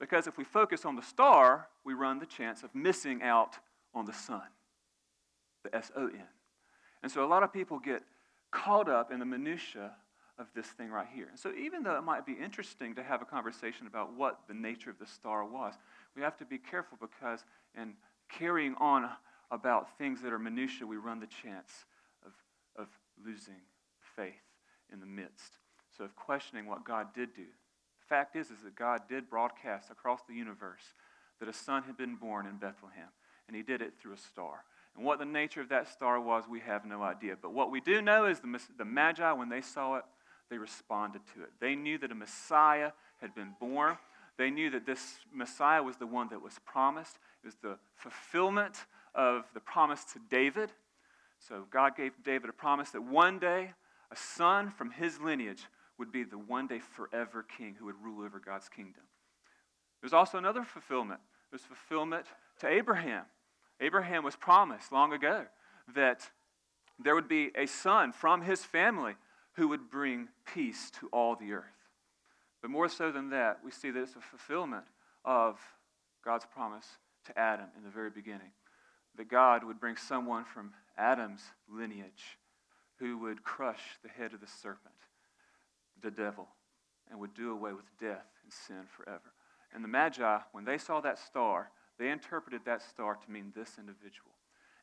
Because 0.00 0.26
if 0.26 0.36
we 0.36 0.44
focus 0.44 0.84
on 0.84 0.96
the 0.96 1.02
star, 1.02 1.68
we 1.84 1.94
run 1.94 2.18
the 2.18 2.26
chance 2.26 2.62
of 2.62 2.74
missing 2.74 3.22
out 3.22 3.56
on 3.94 4.06
the 4.06 4.12
sun, 4.12 4.42
the 5.62 5.74
S 5.74 5.92
O 5.96 6.06
N. 6.06 6.24
And 7.02 7.12
so 7.12 7.24
a 7.24 7.28
lot 7.28 7.42
of 7.42 7.52
people 7.52 7.78
get 7.78 8.02
caught 8.50 8.88
up 8.88 9.12
in 9.12 9.20
the 9.20 9.24
minutiae 9.24 9.92
of 10.38 10.46
this 10.54 10.66
thing 10.66 10.90
right 10.90 11.06
here. 11.14 11.28
And 11.28 11.38
so 11.38 11.52
even 11.52 11.82
though 11.82 11.96
it 11.96 12.02
might 12.02 12.26
be 12.26 12.32
interesting 12.32 12.94
to 12.94 13.02
have 13.02 13.22
a 13.22 13.26
conversation 13.26 13.86
about 13.86 14.14
what 14.16 14.40
the 14.48 14.54
nature 14.54 14.90
of 14.90 14.98
the 14.98 15.06
star 15.06 15.44
was, 15.44 15.74
we 16.16 16.22
have 16.22 16.36
to 16.38 16.44
be 16.44 16.58
careful 16.58 16.98
because 17.00 17.44
in 17.76 17.92
carrying 18.28 18.74
on 18.76 19.08
about 19.50 19.96
things 19.98 20.22
that 20.22 20.32
are 20.32 20.38
minutiae, 20.38 20.86
we 20.86 20.96
run 20.96 21.20
the 21.20 21.26
chance 21.26 21.84
of, 22.24 22.32
of 22.82 22.88
losing 23.22 23.60
faith 24.20 24.42
in 24.92 25.00
the 25.00 25.06
midst. 25.06 25.58
So 25.96 26.04
of 26.04 26.14
questioning 26.16 26.66
what 26.66 26.84
God 26.84 27.08
did 27.14 27.34
do. 27.34 27.42
The 27.44 28.06
fact 28.08 28.36
is, 28.36 28.50
is 28.50 28.62
that 28.64 28.74
God 28.74 29.02
did 29.08 29.30
broadcast 29.30 29.90
across 29.90 30.20
the 30.28 30.34
universe 30.34 30.94
that 31.38 31.48
a 31.48 31.52
son 31.52 31.84
had 31.84 31.96
been 31.96 32.16
born 32.16 32.46
in 32.46 32.56
Bethlehem, 32.56 33.08
and 33.46 33.56
he 33.56 33.62
did 33.62 33.80
it 33.80 33.94
through 34.00 34.14
a 34.14 34.18
star. 34.18 34.64
And 34.96 35.04
what 35.04 35.18
the 35.18 35.24
nature 35.24 35.60
of 35.60 35.68
that 35.68 35.88
star 35.88 36.20
was, 36.20 36.44
we 36.48 36.60
have 36.60 36.84
no 36.84 37.02
idea. 37.02 37.36
But 37.40 37.54
what 37.54 37.70
we 37.70 37.80
do 37.80 38.02
know 38.02 38.26
is 38.26 38.40
the, 38.40 38.60
the 38.76 38.84
Magi, 38.84 39.32
when 39.32 39.48
they 39.48 39.60
saw 39.60 39.96
it, 39.96 40.04
they 40.50 40.58
responded 40.58 41.22
to 41.34 41.42
it. 41.42 41.50
They 41.60 41.76
knew 41.76 41.96
that 41.98 42.10
a 42.10 42.14
Messiah 42.14 42.90
had 43.20 43.34
been 43.34 43.54
born. 43.60 43.96
They 44.36 44.50
knew 44.50 44.70
that 44.70 44.84
this 44.84 45.18
Messiah 45.32 45.82
was 45.82 45.96
the 45.96 46.06
one 46.06 46.28
that 46.30 46.42
was 46.42 46.58
promised. 46.64 47.18
It 47.42 47.46
was 47.46 47.56
the 47.62 47.78
fulfillment 47.94 48.84
of 49.14 49.44
the 49.54 49.60
promise 49.60 50.04
to 50.12 50.18
David. 50.28 50.70
So 51.38 51.64
God 51.70 51.96
gave 51.96 52.12
David 52.24 52.50
a 52.50 52.52
promise 52.52 52.90
that 52.90 53.02
one 53.02 53.38
day 53.38 53.72
a 54.10 54.16
son 54.16 54.70
from 54.70 54.90
his 54.90 55.20
lineage 55.20 55.64
would 55.98 56.10
be 56.10 56.24
the 56.24 56.38
one 56.38 56.66
day 56.66 56.78
forever 56.78 57.42
king 57.42 57.76
who 57.78 57.86
would 57.86 58.02
rule 58.02 58.24
over 58.24 58.40
God's 58.40 58.68
kingdom. 58.68 59.02
There's 60.00 60.12
also 60.12 60.38
another 60.38 60.64
fulfillment. 60.64 61.20
There's 61.50 61.62
fulfillment 61.62 62.26
to 62.60 62.68
Abraham. 62.68 63.24
Abraham 63.80 64.24
was 64.24 64.36
promised 64.36 64.92
long 64.92 65.12
ago 65.12 65.44
that 65.94 66.30
there 66.98 67.14
would 67.14 67.28
be 67.28 67.50
a 67.54 67.66
son 67.66 68.12
from 68.12 68.42
his 68.42 68.64
family 68.64 69.14
who 69.54 69.68
would 69.68 69.90
bring 69.90 70.28
peace 70.54 70.90
to 71.00 71.08
all 71.08 71.36
the 71.36 71.52
earth. 71.52 71.64
But 72.62 72.70
more 72.70 72.88
so 72.88 73.10
than 73.10 73.30
that, 73.30 73.60
we 73.64 73.70
see 73.70 73.90
that 73.90 74.02
it's 74.02 74.16
a 74.16 74.20
fulfillment 74.20 74.84
of 75.24 75.58
God's 76.24 76.46
promise 76.46 76.86
to 77.26 77.38
Adam 77.38 77.66
in 77.76 77.84
the 77.84 77.90
very 77.90 78.10
beginning. 78.10 78.52
That 79.16 79.28
God 79.28 79.64
would 79.64 79.80
bring 79.80 79.96
someone 79.96 80.44
from 80.44 80.72
Adam's 80.96 81.42
lineage 81.68 82.38
who 83.00 83.18
would 83.18 83.42
crush 83.42 83.98
the 84.02 84.08
head 84.08 84.32
of 84.32 84.40
the 84.40 84.46
serpent, 84.46 84.94
the 86.00 86.10
devil, 86.10 86.46
and 87.10 87.18
would 87.18 87.34
do 87.34 87.50
away 87.50 87.72
with 87.72 87.86
death 87.98 88.26
and 88.44 88.52
sin 88.52 88.84
forever. 88.96 89.32
And 89.74 89.82
the 89.82 89.88
Magi, 89.88 90.38
when 90.52 90.64
they 90.64 90.78
saw 90.78 91.00
that 91.00 91.18
star, 91.18 91.70
they 91.98 92.10
interpreted 92.10 92.62
that 92.66 92.82
star 92.82 93.16
to 93.16 93.30
mean 93.30 93.52
this 93.54 93.76
individual. 93.78 94.30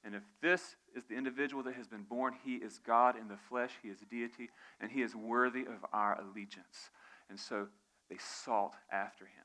And 0.04 0.16
if 0.16 0.24
this 0.42 0.76
is 0.96 1.06
the 1.06 1.16
individual 1.16 1.64
that 1.64 1.76
has 1.76 1.88
been 1.88 2.04
born, 2.04 2.34
he 2.44 2.56
is 2.56 2.80
God 2.80 3.18
in 3.18 3.28
the 3.28 3.38
flesh, 3.50 3.72
he 3.82 3.90
is 3.90 4.00
deity, 4.10 4.50
and 4.80 4.92
he 4.92 5.02
is 5.02 5.16
worthy 5.16 5.62
of 5.62 5.86
our 5.94 6.20
allegiance. 6.20 6.92
And 7.30 7.40
so 7.40 7.68
they 8.10 8.18
sought 8.18 8.76
after 8.92 9.26
him. 9.26 9.44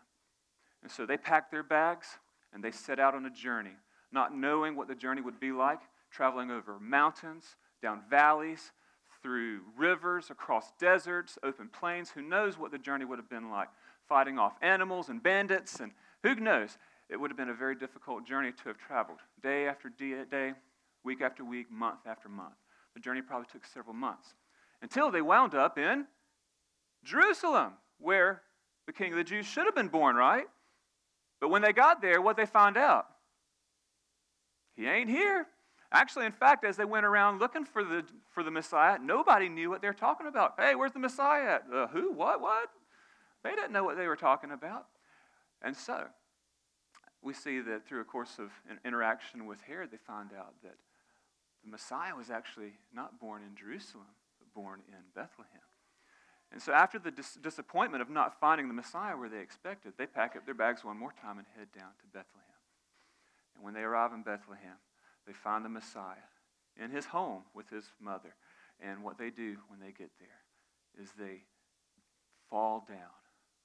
And 0.83 0.91
so 0.91 1.07
they 1.07 1.17
packed 1.17 1.51
their 1.51 1.63
bags 1.63 2.07
and 2.53 2.63
they 2.63 2.71
set 2.71 3.01
out 3.01 3.15
on 3.15 3.27
a 3.27 3.31
journey, 3.31 3.77
not 4.13 4.37
knowing 4.37 4.77
what 4.77 4.89
the 4.89 4.95
journey 4.95 5.23
would 5.23 5.41
be 5.41 5.53
like, 5.53 5.81
traveling 6.11 6.51
over 6.51 6.79
mountains, 6.79 7.57
down 7.83 8.03
valleys, 8.09 8.73
through 9.23 9.61
rivers, 9.77 10.31
across 10.31 10.73
deserts, 10.79 11.39
open 11.43 11.69
plains. 11.69 12.11
Who 12.11 12.23
knows 12.23 12.59
what 12.59 12.73
the 12.73 12.79
journey 12.79 13.05
would 13.05 13.19
have 13.19 13.31
been 13.31 13.51
like? 13.51 13.69
Fighting 14.09 14.39
off 14.39 14.55
animals 14.63 15.09
and 15.09 15.23
bandits, 15.23 15.81
and 15.81 15.93
who 16.23 16.35
knows? 16.35 16.77
It 17.09 17.21
would 17.21 17.31
have 17.31 17.37
been 17.37 17.51
a 17.51 17.55
very 17.55 17.75
difficult 17.75 18.27
journey 18.27 18.53
to 18.53 18.69
have 18.69 18.79
traveled 18.79 19.19
day 19.43 19.69
after 19.69 19.89
day, 19.89 20.53
week 21.05 21.21
after 21.21 21.45
week, 21.45 21.71
month 21.71 22.01
after 22.07 22.29
month. 22.29 22.55
The 22.95 23.01
journey 23.01 23.23
probably 23.23 23.49
took 23.51 23.65
several 23.65 23.95
months 23.95 24.35
until 24.81 25.11
they 25.11 25.23
wound 25.23 25.55
up 25.55 25.79
in 25.79 26.07
Jerusalem, 27.05 27.73
where 27.99 28.43
the 28.87 28.93
king 28.93 29.13
of 29.13 29.19
the 29.19 29.25
Jews 29.25 29.47
should 29.47 29.67
have 29.67 29.75
been 29.75 29.89
born, 29.89 30.17
right? 30.17 30.47
But 31.41 31.51
when 31.51 31.63
they 31.63 31.73
got 31.73 32.03
there, 32.03 32.21
what 32.21 32.37
they 32.37 32.47
found 32.47 32.77
out? 32.77 33.07
He 34.77 34.87
ain't 34.87 35.11
here. 35.11 35.47
Actually, 35.93 36.25
in 36.25 36.33
fact, 36.33 36.65
as 36.65 36.77
they 36.77 36.87
went 36.87 37.05
around 37.05 37.39
looking 37.39 37.67
for 37.67 37.85
the, 37.85 38.03
for 38.31 38.43
the 38.43 38.51
Messiah, 38.51 38.99
nobody 38.99 39.49
knew 39.51 39.69
what 39.69 39.83
they 39.83 39.89
were 39.89 39.95
talking 39.95 40.27
about. 40.27 40.55
Hey, 40.59 40.75
where's 40.75 40.93
the 40.93 40.99
Messiah? 40.99 41.61
Uh, 41.73 41.87
who? 41.89 42.13
What? 42.13 42.41
What? 42.41 42.71
They 43.45 43.51
didn't 43.51 43.73
know 43.73 43.85
what 43.85 43.99
they 43.99 44.07
were 44.07 44.17
talking 44.17 44.53
about. 44.53 44.87
And 45.61 45.77
so, 45.77 46.07
we 47.21 47.35
see 47.35 47.61
that 47.61 47.87
through 47.87 48.01
a 48.01 48.05
course 48.05 48.39
of 48.39 48.51
interaction 48.87 49.47
with 49.47 49.61
Herod, 49.61 49.91
they 49.91 49.99
found 49.99 50.31
out 50.37 50.55
that 50.63 50.77
the 51.63 51.71
Messiah 51.71 52.17
was 52.17 52.31
actually 52.31 52.73
not 52.95 53.21
born 53.21 53.43
in 53.43 53.55
Jerusalem, 53.55 54.07
but 54.39 54.53
born 54.55 54.81
in 54.89 54.99
Bethlehem. 55.15 55.61
And 56.51 56.61
so, 56.61 56.73
after 56.73 56.99
the 56.99 57.11
dis- 57.11 57.39
disappointment 57.43 58.01
of 58.01 58.09
not 58.09 58.41
finding 58.41 58.67
the 58.67 58.75
Messiah 58.75 59.15
where 59.15 59.29
they 59.29 59.41
expected, 59.41 59.93
they 59.99 60.07
pack 60.07 60.37
up 60.37 60.47
their 60.47 60.55
bags 60.55 60.85
one 60.85 60.97
more 60.97 61.13
time 61.21 61.37
and 61.37 61.47
head 61.57 61.69
down 61.77 61.91
to 62.01 62.07
Bethlehem. 62.07 62.43
And 63.55 63.63
when 63.63 63.75
they 63.75 63.83
arrive 63.83 64.13
in 64.15 64.23
Bethlehem, 64.23 64.77
they 65.27 65.33
find 65.33 65.65
the 65.65 65.69
Messiah 65.69 66.29
in 66.83 66.91
his 66.91 67.07
home 67.07 67.43
with 67.55 67.69
his 67.71 67.85
mother. 68.01 68.35
And 68.81 69.03
what 69.03 69.19
they 69.19 69.31
do 69.31 69.57
when 69.69 69.81
they 69.81 69.93
get 69.93 70.11
there 70.19 71.03
is 71.03 71.11
they 71.19 71.45
fall 72.51 72.85
down 72.89 72.99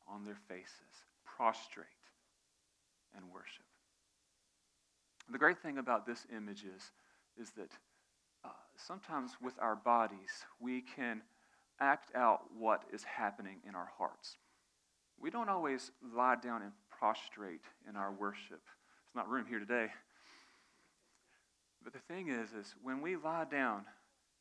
on 0.08 0.24
their 0.24 0.38
faces, 0.48 1.04
prostrate, 1.26 1.88
and 3.16 3.26
worship. 3.34 3.66
The 5.30 5.38
great 5.38 5.60
thing 5.60 5.78
about 5.78 6.06
this 6.06 6.26
image 6.36 6.64
is, 6.64 6.92
is 7.40 7.52
that 7.52 7.72
uh, 8.46 8.50
sometimes 8.78 9.32
with 9.42 9.56
our 9.60 9.76
bodies, 9.76 10.46
we 10.60 10.82
can 10.82 11.22
act 11.80 12.16
out 12.16 12.42
what 12.58 12.84
is 12.94 13.04
happening 13.04 13.58
in 13.68 13.76
our 13.76 13.90
hearts. 13.98 14.38
We 15.20 15.30
don't 15.30 15.50
always 15.50 15.92
lie 16.16 16.36
down 16.36 16.62
and 16.62 16.72
prostrate 16.90 17.66
in 17.90 17.96
our 17.96 18.12
worship. 18.12 18.62
It's 19.06 19.16
not 19.16 19.30
room 19.30 19.46
here 19.48 19.60
today. 19.60 19.88
But 21.88 21.94
the 21.94 22.14
thing 22.14 22.28
is, 22.28 22.52
is 22.52 22.76
when 22.84 23.00
we 23.00 23.16
lie 23.16 23.46
down, 23.50 23.86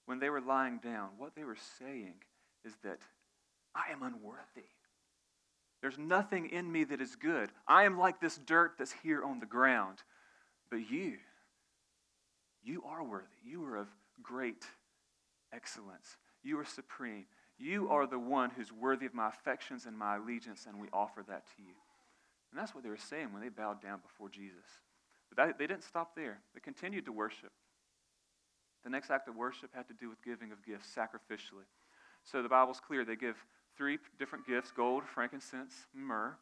when 0.06 0.18
they 0.18 0.30
were 0.30 0.40
lying 0.40 0.78
down, 0.78 1.10
what 1.16 1.36
they 1.36 1.44
were 1.44 1.56
saying 1.78 2.14
is 2.64 2.72
that 2.82 2.98
I 3.72 3.92
am 3.92 4.02
unworthy. 4.02 4.66
There's 5.80 5.96
nothing 5.96 6.50
in 6.50 6.72
me 6.72 6.82
that 6.82 7.00
is 7.00 7.14
good. 7.14 7.50
I 7.68 7.84
am 7.84 8.00
like 8.00 8.20
this 8.20 8.36
dirt 8.36 8.72
that's 8.76 8.94
here 9.00 9.22
on 9.22 9.38
the 9.38 9.46
ground. 9.46 9.98
But 10.72 10.90
you, 10.90 11.18
you 12.64 12.82
are 12.84 13.04
worthy. 13.04 13.26
You 13.44 13.64
are 13.64 13.76
of 13.76 13.86
great 14.20 14.64
excellence. 15.52 16.16
You 16.42 16.58
are 16.58 16.64
supreme. 16.64 17.26
You 17.60 17.90
are 17.90 18.08
the 18.08 18.18
one 18.18 18.50
who's 18.50 18.72
worthy 18.72 19.06
of 19.06 19.14
my 19.14 19.28
affections 19.28 19.86
and 19.86 19.96
my 19.96 20.16
allegiance, 20.16 20.66
and 20.66 20.80
we 20.80 20.88
offer 20.92 21.22
that 21.28 21.46
to 21.54 21.62
you. 21.62 21.74
And 22.50 22.60
that's 22.60 22.74
what 22.74 22.82
they 22.82 22.90
were 22.90 22.96
saying 22.96 23.32
when 23.32 23.40
they 23.40 23.50
bowed 23.50 23.80
down 23.80 24.00
before 24.00 24.30
Jesus. 24.30 24.66
But 25.28 25.36
that, 25.36 25.58
they 25.58 25.66
didn't 25.66 25.84
stop 25.84 26.14
there, 26.14 26.40
they 26.54 26.60
continued 26.60 27.04
to 27.06 27.12
worship. 27.12 27.50
The 28.84 28.90
next 28.90 29.10
act 29.10 29.28
of 29.28 29.34
worship 29.34 29.70
had 29.74 29.88
to 29.88 29.94
do 29.94 30.08
with 30.08 30.22
giving 30.22 30.52
of 30.52 30.64
gifts 30.64 30.88
sacrificially. 30.96 31.66
So 32.22 32.42
the 32.42 32.48
Bible's 32.48 32.80
clear. 32.80 33.04
They 33.04 33.16
give 33.16 33.36
three 33.76 33.98
different 34.18 34.46
gifts 34.46 34.70
gold, 34.70 35.02
frankincense, 35.04 35.86
myrrh. 35.92 36.36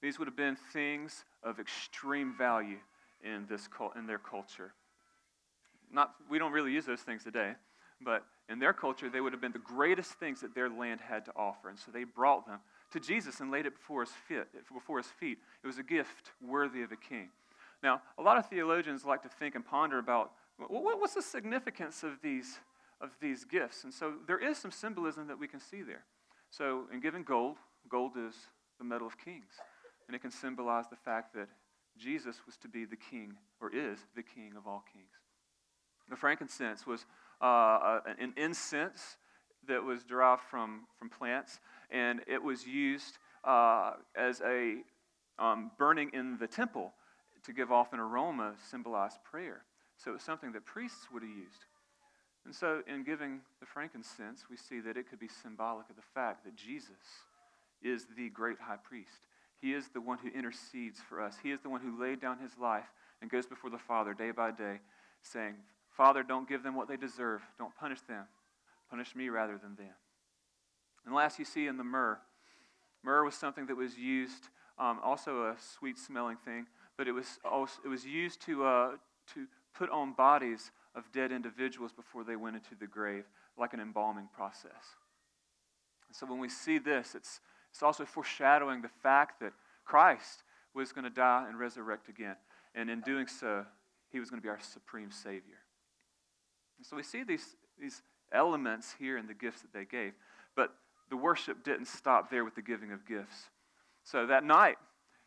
These 0.00 0.18
would 0.18 0.26
have 0.26 0.36
been 0.36 0.56
things 0.72 1.24
of 1.44 1.60
extreme 1.60 2.34
value 2.36 2.78
in, 3.22 3.46
this, 3.48 3.68
in 3.96 4.06
their 4.06 4.18
culture. 4.18 4.74
Not, 5.92 6.14
we 6.28 6.38
don't 6.38 6.52
really 6.52 6.72
use 6.72 6.84
those 6.84 7.00
things 7.00 7.22
today, 7.22 7.52
but 8.00 8.24
in 8.48 8.58
their 8.58 8.72
culture, 8.72 9.08
they 9.08 9.20
would 9.20 9.32
have 9.32 9.40
been 9.40 9.52
the 9.52 9.58
greatest 9.58 10.14
things 10.14 10.40
that 10.40 10.54
their 10.54 10.68
land 10.68 11.00
had 11.00 11.24
to 11.26 11.32
offer. 11.36 11.68
And 11.68 11.78
so 11.78 11.92
they 11.92 12.04
brought 12.04 12.46
them 12.46 12.58
to 12.92 13.00
Jesus 13.00 13.40
and 13.40 13.50
laid 13.50 13.66
it 13.66 13.74
before 13.74 14.00
his, 14.00 14.10
feet, 14.26 14.46
before 14.72 14.98
his 14.98 15.06
feet. 15.06 15.38
It 15.62 15.66
was 15.66 15.78
a 15.78 15.82
gift 15.84 16.32
worthy 16.44 16.82
of 16.82 16.90
a 16.90 16.96
king. 16.96 17.28
Now, 17.82 18.00
a 18.18 18.22
lot 18.22 18.38
of 18.38 18.46
theologians 18.46 19.04
like 19.04 19.22
to 19.22 19.28
think 19.28 19.54
and 19.54 19.64
ponder 19.64 19.98
about 19.98 20.32
what's 20.68 21.14
the 21.14 21.22
significance 21.22 22.02
of 22.02 22.20
these, 22.22 22.58
of 23.00 23.10
these 23.20 23.44
gifts. 23.44 23.84
And 23.84 23.92
so 23.92 24.14
there 24.26 24.38
is 24.38 24.56
some 24.56 24.70
symbolism 24.70 25.26
that 25.26 25.38
we 25.38 25.48
can 25.48 25.60
see 25.60 25.82
there. 25.82 26.04
So, 26.50 26.84
in 26.92 27.00
giving 27.00 27.24
gold, 27.24 27.56
gold 27.88 28.12
is 28.16 28.34
the 28.78 28.84
metal 28.84 29.06
of 29.06 29.18
kings. 29.18 29.54
And 30.06 30.14
it 30.14 30.20
can 30.20 30.30
symbolize 30.30 30.84
the 30.90 30.96
fact 30.96 31.34
that 31.34 31.48
Jesus 31.98 32.36
was 32.46 32.56
to 32.58 32.68
be 32.68 32.84
the 32.84 32.96
king, 32.96 33.34
or 33.60 33.74
is 33.74 33.98
the 34.14 34.22
king 34.22 34.52
of 34.56 34.66
all 34.66 34.84
kings. 34.92 35.06
The 36.08 36.16
frankincense 36.16 36.86
was 36.86 37.06
uh, 37.40 38.00
an 38.18 38.34
incense 38.36 39.16
that 39.66 39.82
was 39.82 40.04
derived 40.04 40.42
from, 40.42 40.82
from 40.98 41.08
plants, 41.08 41.60
and 41.90 42.20
it 42.26 42.42
was 42.42 42.66
used 42.66 43.18
uh, 43.44 43.92
as 44.16 44.40
a 44.42 44.78
um, 45.38 45.70
burning 45.78 46.10
in 46.12 46.36
the 46.38 46.46
temple 46.46 46.92
to 47.44 47.52
give 47.52 47.72
off 47.72 47.92
an 47.92 48.00
aroma, 48.00 48.54
symbolized 48.70 49.18
prayer. 49.24 49.64
So 49.96 50.10
it 50.10 50.14
was 50.14 50.22
something 50.22 50.52
that 50.52 50.64
priests 50.64 51.06
would 51.12 51.22
have 51.22 51.30
used. 51.30 51.66
And 52.44 52.54
so, 52.54 52.82
in 52.88 53.04
giving 53.04 53.40
the 53.60 53.66
frankincense, 53.66 54.46
we 54.50 54.56
see 54.56 54.80
that 54.80 54.96
it 54.96 55.08
could 55.08 55.20
be 55.20 55.28
symbolic 55.28 55.88
of 55.88 55.96
the 55.96 56.02
fact 56.14 56.44
that 56.44 56.56
Jesus 56.56 56.90
is 57.82 58.06
the 58.16 58.30
great 58.30 58.58
high 58.58 58.78
priest. 58.82 59.26
He 59.60 59.74
is 59.74 59.88
the 59.94 60.00
one 60.00 60.18
who 60.18 60.28
intercedes 60.28 60.98
for 61.08 61.22
us. 61.22 61.36
He 61.40 61.52
is 61.52 61.60
the 61.60 61.68
one 61.68 61.80
who 61.80 62.00
laid 62.00 62.20
down 62.20 62.38
his 62.38 62.50
life 62.60 62.92
and 63.20 63.30
goes 63.30 63.46
before 63.46 63.70
the 63.70 63.78
Father 63.78 64.12
day 64.12 64.32
by 64.32 64.50
day, 64.50 64.80
saying, 65.22 65.54
Father, 65.90 66.24
don't 66.24 66.48
give 66.48 66.64
them 66.64 66.74
what 66.74 66.88
they 66.88 66.96
deserve. 66.96 67.42
Don't 67.58 67.76
punish 67.76 68.00
them. 68.08 68.24
Punish 68.90 69.14
me 69.14 69.28
rather 69.28 69.56
than 69.56 69.76
them. 69.76 69.94
And 71.06 71.14
last, 71.14 71.38
you 71.38 71.44
see 71.44 71.68
in 71.68 71.76
the 71.76 71.84
myrrh. 71.84 72.18
Myrrh 73.04 73.24
was 73.24 73.34
something 73.34 73.66
that 73.66 73.76
was 73.76 73.96
used, 73.96 74.48
um, 74.78 74.98
also 75.02 75.44
a 75.44 75.56
sweet 75.78 75.98
smelling 75.98 76.38
thing, 76.44 76.66
but 76.96 77.08
it 77.08 77.12
was, 77.12 77.38
also, 77.44 77.80
it 77.84 77.88
was 77.88 78.04
used 78.04 78.40
to, 78.42 78.64
uh, 78.64 78.90
to 79.34 79.46
put 79.74 79.90
on 79.90 80.12
bodies 80.12 80.70
of 80.94 81.10
dead 81.12 81.32
individuals 81.32 81.92
before 81.92 82.24
they 82.24 82.36
went 82.36 82.56
into 82.56 82.74
the 82.78 82.86
grave, 82.86 83.24
like 83.58 83.72
an 83.72 83.80
embalming 83.80 84.28
process. 84.34 84.96
so 86.12 86.26
when 86.26 86.38
we 86.38 86.48
see 86.48 86.78
this, 86.78 87.14
it's, 87.14 87.40
it's 87.70 87.82
also 87.82 88.04
foreshadowing 88.04 88.82
the 88.82 88.90
fact 89.02 89.40
that 89.40 89.52
Christ 89.84 90.42
was 90.74 90.92
going 90.92 91.04
to 91.04 91.10
die 91.10 91.46
and 91.48 91.58
resurrect 91.58 92.08
again. 92.08 92.36
And 92.74 92.90
in 92.90 93.00
doing 93.00 93.26
so, 93.26 93.64
he 94.10 94.20
was 94.20 94.30
going 94.30 94.40
to 94.40 94.44
be 94.44 94.50
our 94.50 94.60
supreme 94.60 95.10
Savior. 95.10 95.60
And 96.78 96.86
so 96.86 96.96
we 96.96 97.02
see 97.02 97.24
these, 97.24 97.56
these 97.80 98.02
elements 98.32 98.94
here 98.98 99.16
in 99.16 99.26
the 99.26 99.34
gifts 99.34 99.62
that 99.62 99.72
they 99.72 99.84
gave. 99.84 100.12
But 100.54 100.74
the 101.10 101.16
worship 101.16 101.64
didn't 101.64 101.86
stop 101.86 102.30
there 102.30 102.44
with 102.44 102.54
the 102.54 102.62
giving 102.62 102.92
of 102.92 103.06
gifts. 103.06 103.50
So 104.04 104.26
that 104.26 104.44
night, 104.44 104.76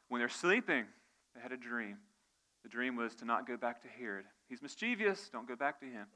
when 0.09 0.19
they're 0.19 0.29
sleeping, 0.29 0.85
they 1.35 1.41
had 1.41 1.51
a 1.51 1.57
dream. 1.57 1.97
The 2.63 2.69
dream 2.69 2.95
was 2.95 3.13
to 3.15 3.25
not 3.25 3.45
go 3.45 3.57
back 3.57 3.81
to 3.83 3.87
Herod. 3.87 4.25
He's 4.49 4.61
mischievous, 4.61 5.29
don't 5.31 5.47
go 5.47 5.55
back 5.55 5.79
to 5.81 5.85
him. 5.85 6.07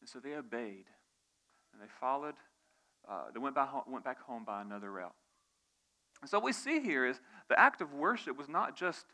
And 0.00 0.08
so 0.08 0.18
they 0.18 0.34
obeyed. 0.34 0.84
And 1.72 1.80
they 1.80 1.86
followed, 2.00 2.34
uh, 3.08 3.26
they 3.32 3.40
went, 3.40 3.54
by, 3.54 3.66
went 3.88 4.04
back 4.04 4.20
home 4.20 4.44
by 4.44 4.60
another 4.60 4.90
route. 4.90 5.14
And 6.20 6.30
so 6.30 6.38
what 6.38 6.44
we 6.44 6.52
see 6.52 6.80
here 6.80 7.06
is 7.06 7.20
the 7.48 7.58
act 7.58 7.80
of 7.80 7.94
worship 7.94 8.36
was 8.36 8.48
not 8.48 8.76
just 8.76 9.06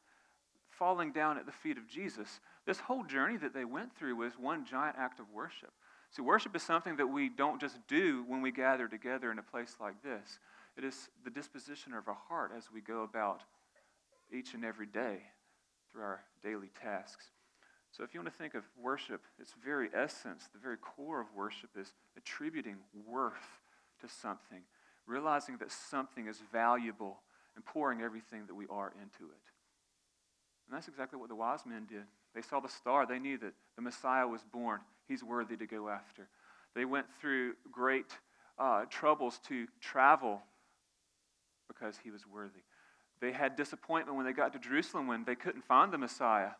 falling 0.68 1.12
down 1.12 1.38
at 1.38 1.46
the 1.46 1.52
feet 1.52 1.78
of 1.78 1.86
Jesus. 1.86 2.40
This 2.66 2.80
whole 2.80 3.04
journey 3.04 3.36
that 3.36 3.54
they 3.54 3.64
went 3.64 3.96
through 3.96 4.16
was 4.16 4.32
one 4.38 4.64
giant 4.64 4.96
act 4.98 5.20
of 5.20 5.26
worship. 5.32 5.72
See, 6.10 6.22
worship 6.22 6.56
is 6.56 6.62
something 6.62 6.96
that 6.96 7.06
we 7.06 7.28
don't 7.28 7.60
just 7.60 7.78
do 7.86 8.24
when 8.26 8.42
we 8.42 8.50
gather 8.50 8.88
together 8.88 9.30
in 9.30 9.38
a 9.38 9.42
place 9.42 9.76
like 9.80 10.02
this. 10.02 10.40
It 10.76 10.84
is 10.84 11.08
the 11.24 11.30
disposition 11.30 11.92
of 11.92 12.08
our 12.08 12.18
heart 12.28 12.50
as 12.56 12.64
we 12.72 12.80
go 12.80 13.02
about 13.02 13.42
each 14.32 14.54
and 14.54 14.64
every 14.64 14.86
day 14.86 15.20
through 15.92 16.02
our 16.02 16.20
daily 16.42 16.70
tasks. 16.80 17.30
So, 17.92 18.04
if 18.04 18.14
you 18.14 18.20
want 18.20 18.32
to 18.32 18.38
think 18.38 18.54
of 18.54 18.62
worship, 18.80 19.22
its 19.40 19.52
very 19.64 19.88
essence, 19.94 20.48
the 20.52 20.60
very 20.60 20.76
core 20.76 21.20
of 21.20 21.26
worship 21.34 21.70
is 21.78 21.92
attributing 22.16 22.76
worth 23.06 23.62
to 24.00 24.08
something, 24.08 24.62
realizing 25.06 25.56
that 25.58 25.72
something 25.72 26.28
is 26.28 26.40
valuable, 26.52 27.20
and 27.56 27.64
pouring 27.64 28.00
everything 28.00 28.46
that 28.46 28.54
we 28.54 28.66
are 28.70 28.92
into 29.02 29.24
it. 29.32 29.42
And 30.68 30.76
that's 30.76 30.86
exactly 30.86 31.18
what 31.18 31.28
the 31.28 31.34
wise 31.34 31.66
men 31.66 31.86
did. 31.88 32.04
They 32.32 32.42
saw 32.42 32.60
the 32.60 32.68
star, 32.68 33.06
they 33.06 33.18
knew 33.18 33.38
that 33.38 33.54
the 33.74 33.82
Messiah 33.82 34.26
was 34.26 34.42
born, 34.52 34.80
he's 35.08 35.24
worthy 35.24 35.56
to 35.56 35.66
go 35.66 35.88
after. 35.88 36.28
They 36.76 36.84
went 36.84 37.06
through 37.20 37.54
great 37.72 38.06
uh, 38.56 38.84
troubles 38.88 39.40
to 39.48 39.66
travel 39.80 40.40
because 41.66 41.96
he 42.04 42.12
was 42.12 42.26
worthy. 42.26 42.60
They 43.20 43.32
had 43.32 43.56
disappointment 43.56 44.16
when 44.16 44.26
they 44.26 44.32
got 44.32 44.52
to 44.54 44.58
Jerusalem 44.58 45.06
when 45.06 45.24
they 45.24 45.34
couldn't 45.34 45.64
find 45.64 45.92
the 45.92 45.98
Messiah. 45.98 46.50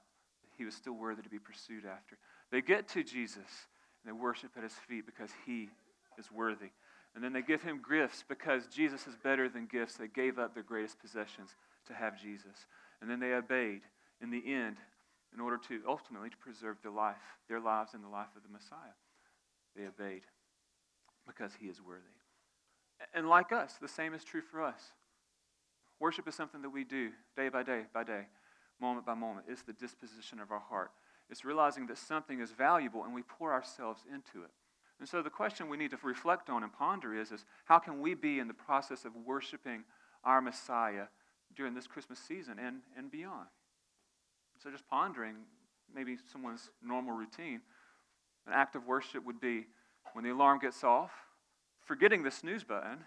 He 0.58 0.64
was 0.64 0.74
still 0.74 0.92
worthy 0.92 1.22
to 1.22 1.28
be 1.28 1.38
pursued 1.38 1.84
after. 1.86 2.18
They 2.50 2.60
get 2.60 2.88
to 2.88 3.02
Jesus 3.02 3.36
and 3.36 4.06
they 4.06 4.12
worship 4.12 4.50
at 4.56 4.62
his 4.62 4.74
feet 4.88 5.06
because 5.06 5.30
he 5.46 5.70
is 6.18 6.30
worthy. 6.30 6.70
And 7.14 7.24
then 7.24 7.32
they 7.32 7.42
give 7.42 7.62
him 7.62 7.80
gifts 7.88 8.24
because 8.28 8.66
Jesus 8.66 9.06
is 9.06 9.16
better 9.16 9.48
than 9.48 9.66
gifts. 9.66 9.96
They 9.96 10.08
gave 10.08 10.38
up 10.38 10.54
their 10.54 10.62
greatest 10.62 11.00
possessions 11.00 11.50
to 11.86 11.94
have 11.94 12.20
Jesus. 12.20 12.66
And 13.00 13.10
then 13.10 13.20
they 13.20 13.32
obeyed 13.32 13.80
in 14.20 14.30
the 14.30 14.42
end 14.46 14.76
in 15.34 15.40
order 15.40 15.58
to 15.68 15.80
ultimately 15.88 16.30
to 16.30 16.36
preserve 16.36 16.76
their 16.82 16.92
life, 16.92 17.16
their 17.48 17.60
lives 17.60 17.94
and 17.94 18.04
the 18.04 18.08
life 18.08 18.28
of 18.36 18.42
the 18.42 18.48
Messiah. 18.48 18.94
They 19.76 19.86
obeyed 19.86 20.22
because 21.26 21.52
he 21.58 21.66
is 21.66 21.80
worthy. 21.80 22.02
And 23.14 23.28
like 23.28 23.50
us, 23.50 23.74
the 23.80 23.88
same 23.88 24.14
is 24.14 24.24
true 24.24 24.42
for 24.42 24.62
us. 24.62 24.80
Worship 26.00 26.26
is 26.26 26.34
something 26.34 26.62
that 26.62 26.70
we 26.70 26.82
do 26.82 27.10
day 27.36 27.50
by 27.50 27.62
day 27.62 27.82
by 27.92 28.02
day, 28.02 28.26
moment 28.80 29.04
by 29.06 29.14
moment. 29.14 29.46
It's 29.48 29.62
the 29.62 29.74
disposition 29.74 30.40
of 30.40 30.50
our 30.50 30.58
heart. 30.58 30.90
It's 31.28 31.44
realizing 31.44 31.86
that 31.86 31.98
something 31.98 32.40
is 32.40 32.50
valuable 32.50 33.04
and 33.04 33.14
we 33.14 33.22
pour 33.22 33.52
ourselves 33.52 34.02
into 34.12 34.44
it. 34.44 34.50
And 34.98 35.08
so 35.08 35.22
the 35.22 35.30
question 35.30 35.68
we 35.68 35.76
need 35.76 35.90
to 35.92 35.98
reflect 36.02 36.50
on 36.50 36.62
and 36.62 36.72
ponder 36.72 37.14
is, 37.14 37.32
is 37.32 37.44
how 37.66 37.78
can 37.78 38.00
we 38.00 38.14
be 38.14 38.38
in 38.38 38.48
the 38.48 38.54
process 38.54 39.04
of 39.04 39.12
worshiping 39.14 39.84
our 40.24 40.40
Messiah 40.40 41.04
during 41.54 41.74
this 41.74 41.86
Christmas 41.86 42.18
season 42.18 42.58
and, 42.58 42.80
and 42.96 43.10
beyond? 43.10 43.46
So 44.62 44.70
just 44.70 44.86
pondering 44.88 45.36
maybe 45.94 46.16
someone's 46.32 46.70
normal 46.82 47.16
routine. 47.16 47.60
An 48.46 48.52
act 48.54 48.74
of 48.74 48.86
worship 48.86 49.24
would 49.24 49.40
be 49.40 49.66
when 50.12 50.24
the 50.24 50.30
alarm 50.30 50.58
gets 50.58 50.82
off, 50.82 51.12
forgetting 51.84 52.22
the 52.22 52.30
snooze 52.30 52.64
button, 52.64 52.98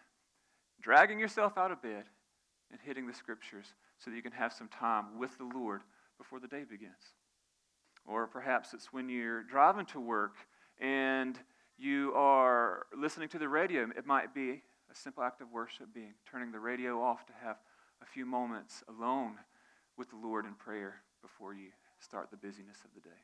dragging 0.81 1.19
yourself 1.19 1.57
out 1.57 1.71
of 1.71 1.81
bed, 1.81 2.05
and 2.73 2.81
hitting 2.81 3.05
the 3.05 3.13
scriptures 3.13 3.75
so 3.99 4.09
that 4.09 4.17
you 4.17 4.23
can 4.23 4.31
have 4.31 4.51
some 4.51 4.67
time 4.67 5.17
with 5.19 5.37
the 5.37 5.45
Lord 5.45 5.81
before 6.17 6.39
the 6.39 6.47
day 6.47 6.63
begins. 6.69 7.13
Or 8.05 8.27
perhaps 8.27 8.73
it's 8.73 8.91
when 8.91 9.07
you're 9.07 9.43
driving 9.43 9.85
to 9.87 9.99
work 9.99 10.35
and 10.81 11.39
you 11.77 12.11
are 12.15 12.87
listening 12.97 13.29
to 13.29 13.39
the 13.39 13.47
radio. 13.47 13.83
It 13.95 14.07
might 14.07 14.33
be 14.33 14.63
a 14.91 14.95
simple 14.95 15.23
act 15.23 15.39
of 15.41 15.51
worship 15.51 15.93
being 15.93 16.15
turning 16.29 16.51
the 16.51 16.59
radio 16.59 17.01
off 17.01 17.25
to 17.27 17.33
have 17.43 17.57
a 18.01 18.05
few 18.05 18.25
moments 18.25 18.83
alone 18.89 19.35
with 19.95 20.09
the 20.09 20.17
Lord 20.17 20.45
in 20.45 20.55
prayer 20.55 20.95
before 21.21 21.53
you 21.53 21.69
start 21.99 22.31
the 22.31 22.37
busyness 22.37 22.79
of 22.83 22.91
the 22.95 23.07
day. 23.07 23.15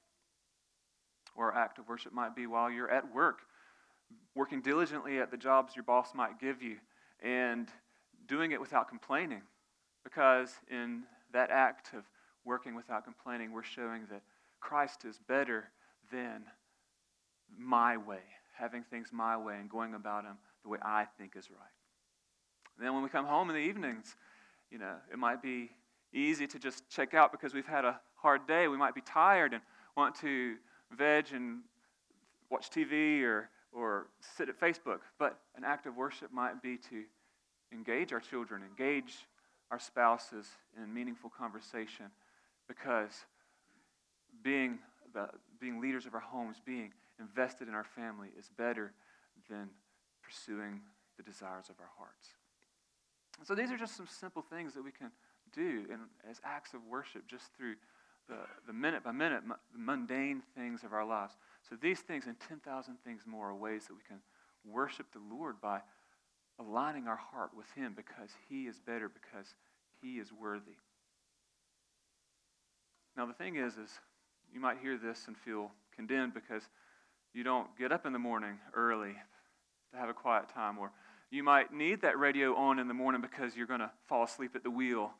Or 1.35 1.55
act 1.55 1.79
of 1.79 1.89
worship 1.89 2.13
might 2.13 2.35
be 2.35 2.45
while 2.45 2.71
you're 2.71 2.89
at 2.89 3.13
work, 3.13 3.39
working 4.35 4.61
diligently 4.61 5.19
at 5.19 5.31
the 5.31 5.37
jobs 5.37 5.75
your 5.75 5.83
boss 5.83 6.13
might 6.13 6.39
give 6.39 6.61
you 6.61 6.77
and 7.21 7.67
doing 8.29 8.51
it 8.51 8.61
without 8.61 8.87
complaining. 8.87 9.41
Because 10.03 10.53
in 10.71 11.03
that 11.33 11.49
act 11.51 11.93
of 11.93 12.03
working 12.45 12.75
without 12.75 13.03
complaining, 13.03 13.51
we're 13.51 13.63
showing 13.63 14.03
that 14.09 14.21
Christ 14.61 15.03
is 15.03 15.19
better 15.27 15.65
than 16.11 16.43
my 17.57 17.97
way, 17.97 18.21
having 18.57 18.83
things 18.83 19.09
my 19.11 19.35
way 19.35 19.55
and 19.59 19.69
going 19.69 19.93
about 19.95 20.23
them 20.23 20.37
the 20.63 20.69
way 20.69 20.77
I 20.81 21.05
think 21.17 21.35
is 21.35 21.49
right. 21.49 21.59
And 22.77 22.85
then 22.85 22.93
when 22.93 23.03
we 23.03 23.09
come 23.09 23.25
home 23.25 23.49
in 23.49 23.55
the 23.55 23.61
evenings, 23.61 24.15
you 24.71 24.77
know, 24.77 24.95
it 25.11 25.19
might 25.19 25.41
be 25.41 25.71
easy 26.13 26.47
to 26.47 26.59
just 26.59 26.87
check 26.89 27.13
out 27.13 27.31
because 27.31 27.53
we've 27.53 27.65
had 27.65 27.85
a 27.85 27.99
hard 28.15 28.47
day. 28.47 28.67
We 28.67 28.77
might 28.77 28.95
be 28.95 29.01
tired 29.01 29.53
and 29.53 29.61
want 29.97 30.15
to 30.21 30.55
veg 30.97 31.27
and 31.33 31.59
watch 32.49 32.69
TV 32.69 33.23
or, 33.23 33.49
or 33.71 34.07
sit 34.37 34.49
at 34.49 34.59
Facebook. 34.59 34.99
But 35.17 35.39
an 35.55 35.63
act 35.63 35.85
of 35.87 35.95
worship 35.97 36.31
might 36.31 36.61
be 36.61 36.77
to 36.89 37.03
engage 37.71 38.13
our 38.13 38.19
children, 38.19 38.61
engage 38.63 39.27
our 39.71 39.79
spouses 39.79 40.47
in 40.77 40.93
meaningful 40.93 41.29
conversation 41.29 42.05
because 42.67 43.25
being, 44.43 44.79
the, 45.13 45.29
being 45.59 45.79
leaders 45.81 46.05
of 46.05 46.13
our 46.13 46.19
homes, 46.19 46.57
being 46.65 46.91
invested 47.19 47.67
in 47.67 47.73
our 47.73 47.83
family 47.83 48.29
is 48.37 48.49
better 48.57 48.93
than 49.49 49.69
pursuing 50.23 50.81
the 51.17 51.23
desires 51.23 51.69
of 51.69 51.75
our 51.79 51.89
hearts. 51.97 52.29
so 53.43 53.53
these 53.55 53.71
are 53.71 53.77
just 53.77 53.95
some 53.95 54.07
simple 54.07 54.41
things 54.41 54.73
that 54.73 54.83
we 54.83 54.91
can 54.91 55.11
do 55.53 55.85
in, 55.89 55.99
as 56.29 56.39
acts 56.43 56.73
of 56.73 56.81
worship 56.89 57.27
just 57.27 57.53
through 57.57 57.75
the, 58.27 58.37
the 58.67 58.73
minute 58.73 59.03
by 59.03 59.11
minute, 59.11 59.41
the 59.47 59.79
mundane 59.79 60.43
things 60.55 60.83
of 60.83 60.93
our 60.93 61.05
lives. 61.05 61.33
So 61.67 61.75
these 61.75 61.99
things 61.99 62.27
and 62.27 62.39
10,000 62.39 62.97
things 63.03 63.23
more 63.25 63.49
are 63.49 63.55
ways 63.55 63.87
that 63.87 63.93
we 63.93 64.03
can 64.07 64.19
worship 64.63 65.07
the 65.11 65.35
Lord 65.35 65.59
by 65.59 65.81
aligning 66.59 67.07
our 67.07 67.19
heart 67.31 67.51
with 67.55 67.67
Him 67.75 67.93
because 67.95 68.29
He 68.49 68.63
is 68.63 68.79
better, 68.79 69.09
because 69.09 69.53
He 70.01 70.13
is 70.19 70.31
worthy. 70.31 70.77
Now 73.15 73.25
the 73.25 73.33
thing 73.33 73.55
is, 73.55 73.73
is 73.73 73.89
you 74.53 74.59
might 74.59 74.77
hear 74.81 74.97
this 74.97 75.25
and 75.27 75.37
feel 75.37 75.71
condemned 75.95 76.33
because 76.33 76.63
you 77.33 77.43
don't 77.43 77.67
get 77.77 77.91
up 77.91 78.05
in 78.05 78.13
the 78.13 78.19
morning 78.19 78.57
early 78.73 79.13
to 79.91 79.97
have 79.97 80.09
a 80.09 80.13
quiet 80.13 80.49
time, 80.53 80.77
or 80.77 80.91
you 81.31 81.43
might 81.43 81.73
need 81.73 82.01
that 82.01 82.17
radio 82.17 82.55
on 82.55 82.79
in 82.79 82.87
the 82.87 82.93
morning 82.93 83.21
because 83.21 83.55
you're 83.55 83.67
going 83.67 83.79
to 83.81 83.91
fall 84.07 84.23
asleep 84.23 84.55
at 84.55 84.63
the 84.63 84.71
wheel, 84.71 85.11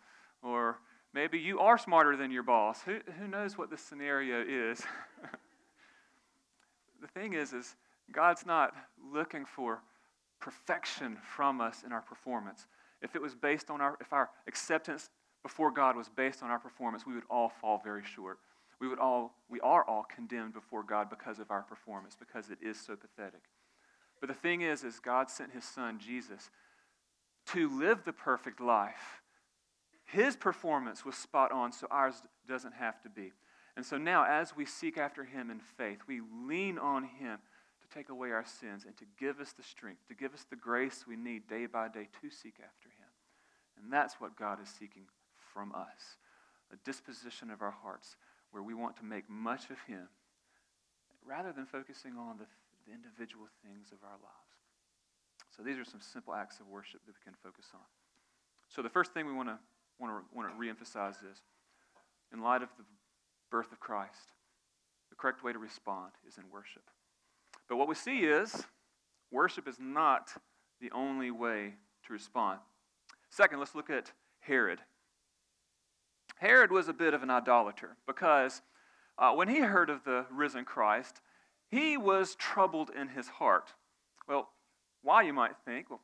or 0.42 0.80
maybe 1.14 1.38
you 1.38 1.60
are 1.60 1.78
smarter 1.78 2.16
than 2.16 2.32
your 2.32 2.44
boss. 2.44 2.82
Who, 2.84 3.00
who 3.20 3.28
knows 3.28 3.58
what 3.58 3.70
the 3.70 3.78
scenario 3.78 4.42
is? 4.42 4.82
the 7.02 7.08
thing 7.08 7.34
is, 7.34 7.54
is 7.54 7.76
God's 8.12 8.46
not 8.46 8.74
looking 9.14 9.46
for 9.46 9.82
perfection 10.40 11.18
from 11.36 11.62
us 11.62 11.84
in 11.86 11.92
our 11.92 12.02
performance. 12.02 12.68
If 13.02 13.16
it 13.16 13.22
was 13.22 13.36
based 13.36 13.70
on 13.70 13.82
our, 13.82 13.98
if 14.02 14.14
our 14.14 14.30
acceptance 14.48 15.10
before 15.44 15.72
God 15.72 15.96
was 15.96 16.10
based 16.10 16.44
on 16.44 16.50
our 16.50 16.60
performance, 16.60 17.06
we 17.06 17.14
would 17.14 17.24
all 17.30 17.50
fall 17.50 17.82
very 17.84 18.04
short. 18.04 18.40
We 18.80 18.88
would 18.88 19.00
all, 19.00 19.36
we 19.50 19.60
are 19.62 19.84
all 19.84 20.06
condemned 20.14 20.54
before 20.54 20.84
God 20.84 21.10
because 21.10 21.40
of 21.40 21.52
our 21.52 21.64
performance, 21.64 22.16
because 22.18 22.50
it 22.50 22.60
is 22.62 22.80
so 22.80 22.96
pathetic. 22.96 23.42
But 24.20 24.28
the 24.28 24.36
thing 24.36 24.62
is, 24.62 24.84
is 24.84 25.00
God 25.00 25.30
sent 25.30 25.52
his 25.52 25.64
son, 25.64 26.00
Jesus, 26.00 26.50
to 27.48 27.70
live 27.70 28.04
the 28.04 28.14
perfect 28.14 28.62
life. 28.62 29.22
His 30.06 30.36
performance 30.36 31.06
was 31.06 31.16
spot 31.16 31.52
on, 31.52 31.72
so 31.72 31.88
ours 31.92 32.22
doesn't 32.48 32.74
have 32.74 33.02
to 33.04 33.10
be. 33.10 33.32
And 33.76 33.86
so 33.86 33.98
now, 33.98 34.26
as 34.26 34.56
we 34.56 34.66
seek 34.66 34.98
after 34.98 35.24
Him 35.24 35.50
in 35.50 35.60
faith, 35.60 36.00
we 36.08 36.22
lean 36.46 36.78
on 36.78 37.04
Him 37.04 37.40
take 37.94 38.10
away 38.10 38.32
our 38.32 38.46
sins 38.46 38.86
and 38.86 38.96
to 38.98 39.06
give 39.20 39.40
us 39.40 39.54
the 39.54 39.64
strength, 39.64 40.08
to 40.08 40.16
give 40.16 40.34
us 40.34 40.46
the 40.50 40.56
grace 40.56 41.06
we 41.08 41.16
need 41.16 41.48
day 41.48 41.66
by 41.66 41.88
day 41.88 42.08
to 42.22 42.30
seek 42.30 42.56
after 42.64 42.90
Him. 42.90 43.10
And 43.82 43.92
that's 43.92 44.16
what 44.20 44.38
God 44.38 44.62
is 44.62 44.70
seeking 44.70 45.06
from 45.54 45.74
us 45.74 46.18
a 46.72 46.78
disposition 46.86 47.50
of 47.50 47.62
our 47.62 47.72
hearts 47.72 48.16
where 48.52 48.62
we 48.62 48.74
want 48.74 48.96
to 48.98 49.06
make 49.06 49.30
much 49.30 49.70
of 49.70 49.80
Him 49.88 50.08
rather 51.26 51.52
than 51.52 51.66
focusing 51.66 52.14
on 52.18 52.38
the, 52.38 52.46
the 52.88 52.94
individual 52.94 53.48
things 53.64 53.92
of 53.92 53.98
our 54.04 54.18
lives. 54.22 54.54
So 55.56 55.64
these 55.64 55.78
are 55.78 55.86
some 55.86 56.02
simple 56.02 56.34
acts 56.34 56.60
of 56.60 56.68
worship 56.68 57.02
that 57.06 57.14
we 57.14 57.24
can 57.24 57.34
focus 57.44 57.66
on. 57.74 57.86
So 58.70 58.82
the 58.82 58.90
first 58.90 59.14
thing 59.14 59.26
we 59.26 59.34
want 59.34 59.50
to 59.50 59.58
want 60.00 60.14
to 60.14 60.36
want 60.36 60.48
to 60.48 60.56
reemphasize 60.56 61.18
is 61.30 61.42
in 62.32 62.42
light 62.42 62.62
of 62.62 62.70
the 62.78 62.86
birth 63.52 63.72
of 63.72 63.80
Christ, 63.80 64.32
the 65.10 65.16
correct 65.16 65.44
way 65.44 65.52
to 65.52 65.60
respond 65.60 66.12
is 66.28 66.38
in 66.38 66.44
worship. 66.54 66.84
But 67.70 67.78
what 67.78 67.88
we 67.88 67.96
see 67.96 68.22
is 68.22 68.66
worship 69.32 69.68
is 69.68 69.78
not 69.80 70.34
the 70.82 70.92
only 70.92 71.30
way 71.30 71.76
to 72.08 72.14
respond. 72.14 72.60
Second, 73.30 73.60
let's 73.60 73.76
look 73.76 73.92
at 73.92 74.12
Herod. 74.40 74.80
Herod 76.38 76.72
was 76.72 76.88
a 76.88 76.94
bit 76.94 77.14
of 77.14 77.22
an 77.22 77.30
idolater 77.30 77.96
because 78.08 78.62
uh, 79.18 79.34
when 79.34 79.50
he 79.50 79.60
heard 79.60 79.90
of 79.90 80.04
the 80.04 80.26
risen 80.32 80.66
Christ, 80.66 81.22
he 81.70 81.96
was 81.98 82.36
troubled 82.36 82.90
in 82.90 83.10
his 83.10 83.28
heart. 83.28 83.74
Well, 84.28 84.50
why, 85.04 85.22
you 85.24 85.34
might 85.34 85.56
think? 85.66 85.90
Well, 85.90 86.02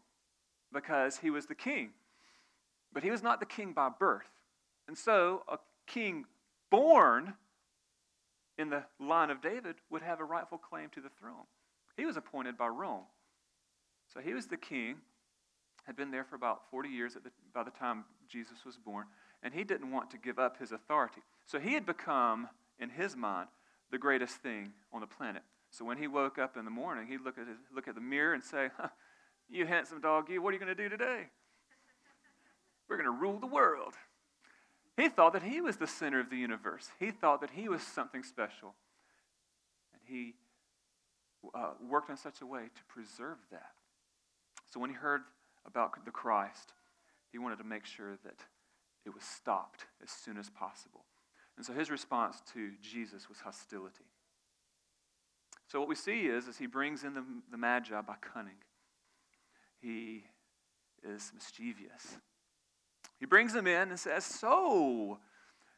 because 0.71 1.17
he 1.17 1.29
was 1.29 1.47
the 1.47 1.55
king. 1.55 1.91
But 2.93 3.03
he 3.03 3.11
was 3.11 3.23
not 3.23 3.39
the 3.39 3.45
king 3.45 3.73
by 3.73 3.89
birth. 3.89 4.29
And 4.87 4.97
so, 4.97 5.43
a 5.47 5.57
king 5.87 6.25
born 6.69 7.33
in 8.57 8.69
the 8.69 8.83
line 8.99 9.29
of 9.29 9.41
David 9.41 9.75
would 9.89 10.01
have 10.01 10.19
a 10.19 10.23
rightful 10.23 10.57
claim 10.57 10.89
to 10.95 11.01
the 11.01 11.09
throne. 11.19 11.45
He 11.97 12.05
was 12.05 12.17
appointed 12.17 12.57
by 12.57 12.67
Rome. 12.67 13.03
So 14.13 14.19
he 14.19 14.33
was 14.33 14.47
the 14.47 14.57
king, 14.57 14.97
had 15.85 15.95
been 15.95 16.11
there 16.11 16.23
for 16.23 16.35
about 16.35 16.61
40 16.71 16.89
years 16.89 17.13
the, 17.13 17.31
by 17.53 17.63
the 17.63 17.71
time 17.71 18.05
Jesus 18.27 18.65
was 18.65 18.77
born, 18.77 19.05
and 19.43 19.53
he 19.53 19.63
didn't 19.63 19.91
want 19.91 20.09
to 20.11 20.17
give 20.17 20.39
up 20.39 20.57
his 20.57 20.71
authority. 20.71 21.21
So 21.45 21.59
he 21.59 21.73
had 21.73 21.85
become, 21.85 22.49
in 22.79 22.89
his 22.89 23.15
mind, 23.15 23.47
the 23.91 23.97
greatest 23.97 24.37
thing 24.37 24.73
on 24.91 25.01
the 25.01 25.07
planet. 25.07 25.43
So 25.69 25.85
when 25.85 25.97
he 25.97 26.07
woke 26.07 26.37
up 26.39 26.57
in 26.57 26.65
the 26.65 26.71
morning, 26.71 27.07
he'd 27.07 27.21
look 27.21 27.37
at, 27.37 27.47
his, 27.47 27.57
look 27.73 27.87
at 27.87 27.95
the 27.95 28.01
mirror 28.01 28.33
and 28.33 28.43
say, 28.43 28.69
huh, 28.77 28.89
You 29.49 29.65
handsome 29.65 30.01
dog, 30.01 30.29
you, 30.29 30.41
what 30.41 30.49
are 30.49 30.53
you 30.53 30.59
going 30.59 30.75
to 30.75 30.83
do 30.83 30.89
today? 30.89 31.27
We're 32.89 32.97
going 32.97 33.05
to 33.05 33.21
rule 33.21 33.39
the 33.39 33.47
world. 33.47 33.93
He 34.97 35.09
thought 35.09 35.33
that 35.33 35.43
he 35.43 35.59
was 35.59 35.77
the 35.77 35.87
center 35.87 36.19
of 36.19 36.29
the 36.29 36.37
universe. 36.37 36.89
He 36.99 37.11
thought 37.11 37.41
that 37.41 37.51
he 37.51 37.67
was 37.67 37.81
something 37.81 38.23
special. 38.23 38.73
And 39.93 40.01
he 40.05 40.35
uh, 41.53 41.71
worked 41.81 42.09
in 42.09 42.17
such 42.17 42.41
a 42.41 42.45
way 42.45 42.63
to 42.73 42.83
preserve 42.87 43.37
that. 43.51 43.71
So 44.71 44.79
when 44.79 44.89
he 44.89 44.95
heard 44.95 45.21
about 45.65 46.05
the 46.05 46.11
Christ, 46.11 46.73
he 47.31 47.37
wanted 47.37 47.57
to 47.57 47.65
make 47.65 47.85
sure 47.85 48.17
that 48.23 48.39
it 49.05 49.13
was 49.13 49.23
stopped 49.23 49.85
as 50.01 50.09
soon 50.09 50.37
as 50.37 50.49
possible. 50.49 51.03
And 51.57 51.65
so 51.65 51.73
his 51.73 51.89
response 51.89 52.41
to 52.53 52.71
Jesus 52.81 53.29
was 53.29 53.39
hostility. 53.39 54.05
So 55.67 55.79
what 55.79 55.89
we 55.89 55.95
see 55.95 56.27
is, 56.27 56.47
is 56.47 56.57
he 56.57 56.67
brings 56.67 57.03
in 57.03 57.13
the, 57.13 57.23
the 57.51 57.57
Magi 57.57 57.99
by 58.01 58.15
cunning. 58.21 58.57
He 59.81 60.23
is 61.03 61.31
mischievous. 61.33 62.17
He 63.19 63.25
brings 63.25 63.53
them 63.53 63.67
in 63.67 63.89
and 63.89 63.99
says, 63.99 64.25
So, 64.25 65.19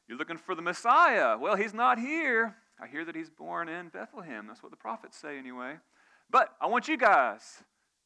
you're 0.08 0.18
looking 0.18 0.38
for 0.38 0.56
the 0.56 0.62
Messiah. 0.62 1.38
Well, 1.38 1.56
he's 1.56 1.74
not 1.74 2.00
here. 2.00 2.56
I 2.80 2.88
hear 2.88 3.04
that 3.06 3.16
he's 3.16 3.30
born 3.30 3.70
in 3.70 3.90
Bethlehem. 3.90 4.46
That's 4.48 4.62
what 4.62 4.72
the 4.72 4.78
prophets 4.78 5.18
say, 5.18 5.38
anyway. 5.38 5.76
But 6.30 6.56
I 6.62 6.68
want 6.68 6.88
you 6.88 6.98
guys, 6.98 7.64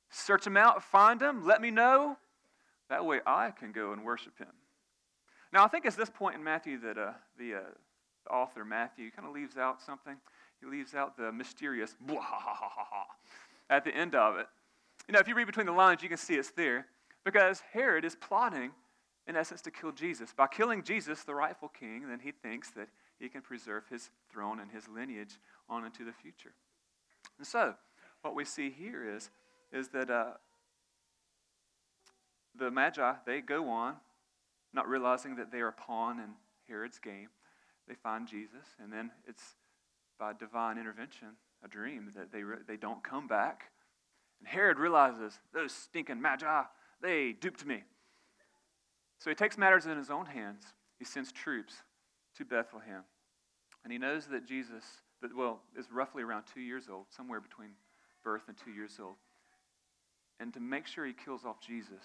search 0.10 0.46
him 0.46 0.58
out, 0.58 0.84
find 0.84 1.22
him, 1.22 1.46
let 1.46 1.62
me 1.62 1.72
know. 1.72 2.18
That 2.90 3.06
way 3.06 3.22
I 3.26 3.52
can 3.52 3.72
go 3.72 3.94
and 3.94 4.04
worship 4.04 4.38
him. 4.38 4.48
Now, 5.54 5.66
I 5.66 5.68
think 5.68 5.86
it's 5.86 5.96
this 5.96 6.10
point 6.10 6.36
in 6.36 6.44
Matthew 6.44 6.80
that 6.82 6.98
uh, 6.98 7.14
the, 7.38 7.56
uh, 7.56 7.60
the 8.26 8.32
author, 8.32 8.64
Matthew, 8.64 9.12
kind 9.12 9.28
of 9.28 9.34
leaves 9.34 9.58
out 9.58 9.82
something. 9.82 10.16
He 10.60 10.68
leaves 10.68 10.94
out 10.94 11.18
the 11.18 11.32
mysterious 11.32 11.96
blah 12.00 12.22
at 13.70 13.84
the 13.84 13.96
end 13.96 14.16
of 14.16 14.38
it. 14.38 14.48
You 15.08 15.14
know, 15.14 15.20
if 15.20 15.28
you 15.28 15.36
read 15.36 15.48
between 15.48 15.66
the 15.66 15.72
lines, 15.72 16.04
you 16.04 16.10
can 16.10 16.18
see 16.18 16.36
it's 16.36 16.52
there 16.52 16.86
because 17.26 17.62
Herod 17.74 18.06
is 18.06 18.16
plotting 18.16 18.72
in 19.28 19.36
essence, 19.36 19.62
to 19.62 19.72
kill 19.72 19.92
Jesus. 19.92 20.34
By 20.36 20.48
killing 20.48 20.84
Jesus, 20.84 21.24
the 21.24 21.36
rightful 21.36 21.70
king, 21.70 22.08
then 22.10 22.20
he 22.20 22.32
thinks 22.32 22.72
that 22.72 22.90
he 23.20 23.30
can 23.30 23.42
preserve 23.42 23.84
his 23.90 24.10
throne 24.32 24.60
and 24.60 24.72
his 24.72 24.88
lineage 24.88 25.40
on 25.70 25.86
into 25.86 26.04
the 26.04 26.12
future. 26.12 26.54
And 27.38 27.46
so, 27.46 27.76
what 28.22 28.36
we 28.36 28.46
see 28.46 28.70
here 28.70 29.16
is, 29.16 29.30
is 29.72 29.90
that 29.90 30.10
uh, 30.10 30.32
the 32.58 32.72
Magi, 32.72 33.14
they 33.26 33.42
go 33.42 33.70
on, 33.70 33.96
not 34.74 34.88
realizing 34.88 35.36
that 35.36 35.52
they 35.52 35.60
are 35.60 35.70
a 35.70 35.74
pawn 35.74 36.20
in 36.20 36.32
Herod's 36.68 37.00
game. 37.00 37.30
They 37.88 37.96
find 37.96 38.28
Jesus, 38.28 38.76
and 38.82 38.92
then 38.92 39.12
it's 39.28 39.56
by 40.20 40.34
divine 40.34 40.78
intervention, 40.78 41.30
a 41.64 41.68
dream, 41.68 42.12
that 42.16 42.32
they, 42.32 42.44
re- 42.44 42.58
they 42.68 42.78
don't 42.78 43.04
come 43.04 43.28
back. 43.28 43.72
And 44.40 44.48
Herod 44.48 44.80
realizes, 44.80 45.40
those 45.54 45.72
stinking 45.72 46.22
Magi, 46.22 46.64
they 47.02 47.34
duped 47.34 47.66
me. 47.66 47.84
So 49.22 49.30
he 49.30 49.36
takes 49.36 49.56
matters 49.56 49.86
in 49.86 49.96
his 49.98 50.10
own 50.10 50.26
hands. 50.26 50.64
He 50.98 51.06
sends 51.06 51.32
troops 51.32 51.76
to 52.38 52.44
Bethlehem. 52.44 53.04
And 53.84 53.94
he 53.94 54.00
knows 54.00 54.26
that 54.28 54.48
Jesus, 54.48 54.84
that, 55.22 55.36
well, 55.36 55.62
is 55.78 55.92
roughly 55.92 56.24
around 56.24 56.46
two 56.52 56.60
years 56.60 56.86
old, 56.92 57.06
somewhere 57.16 57.40
between 57.40 57.70
birth 58.24 58.42
and 58.48 58.58
two 58.58 58.72
years 58.72 58.98
old. 59.00 59.18
And 60.40 60.52
to 60.56 60.60
make 60.60 60.88
sure 60.88 61.06
he 61.06 61.14
kills 61.14 61.46
off 61.46 61.62
Jesus, 61.62 62.02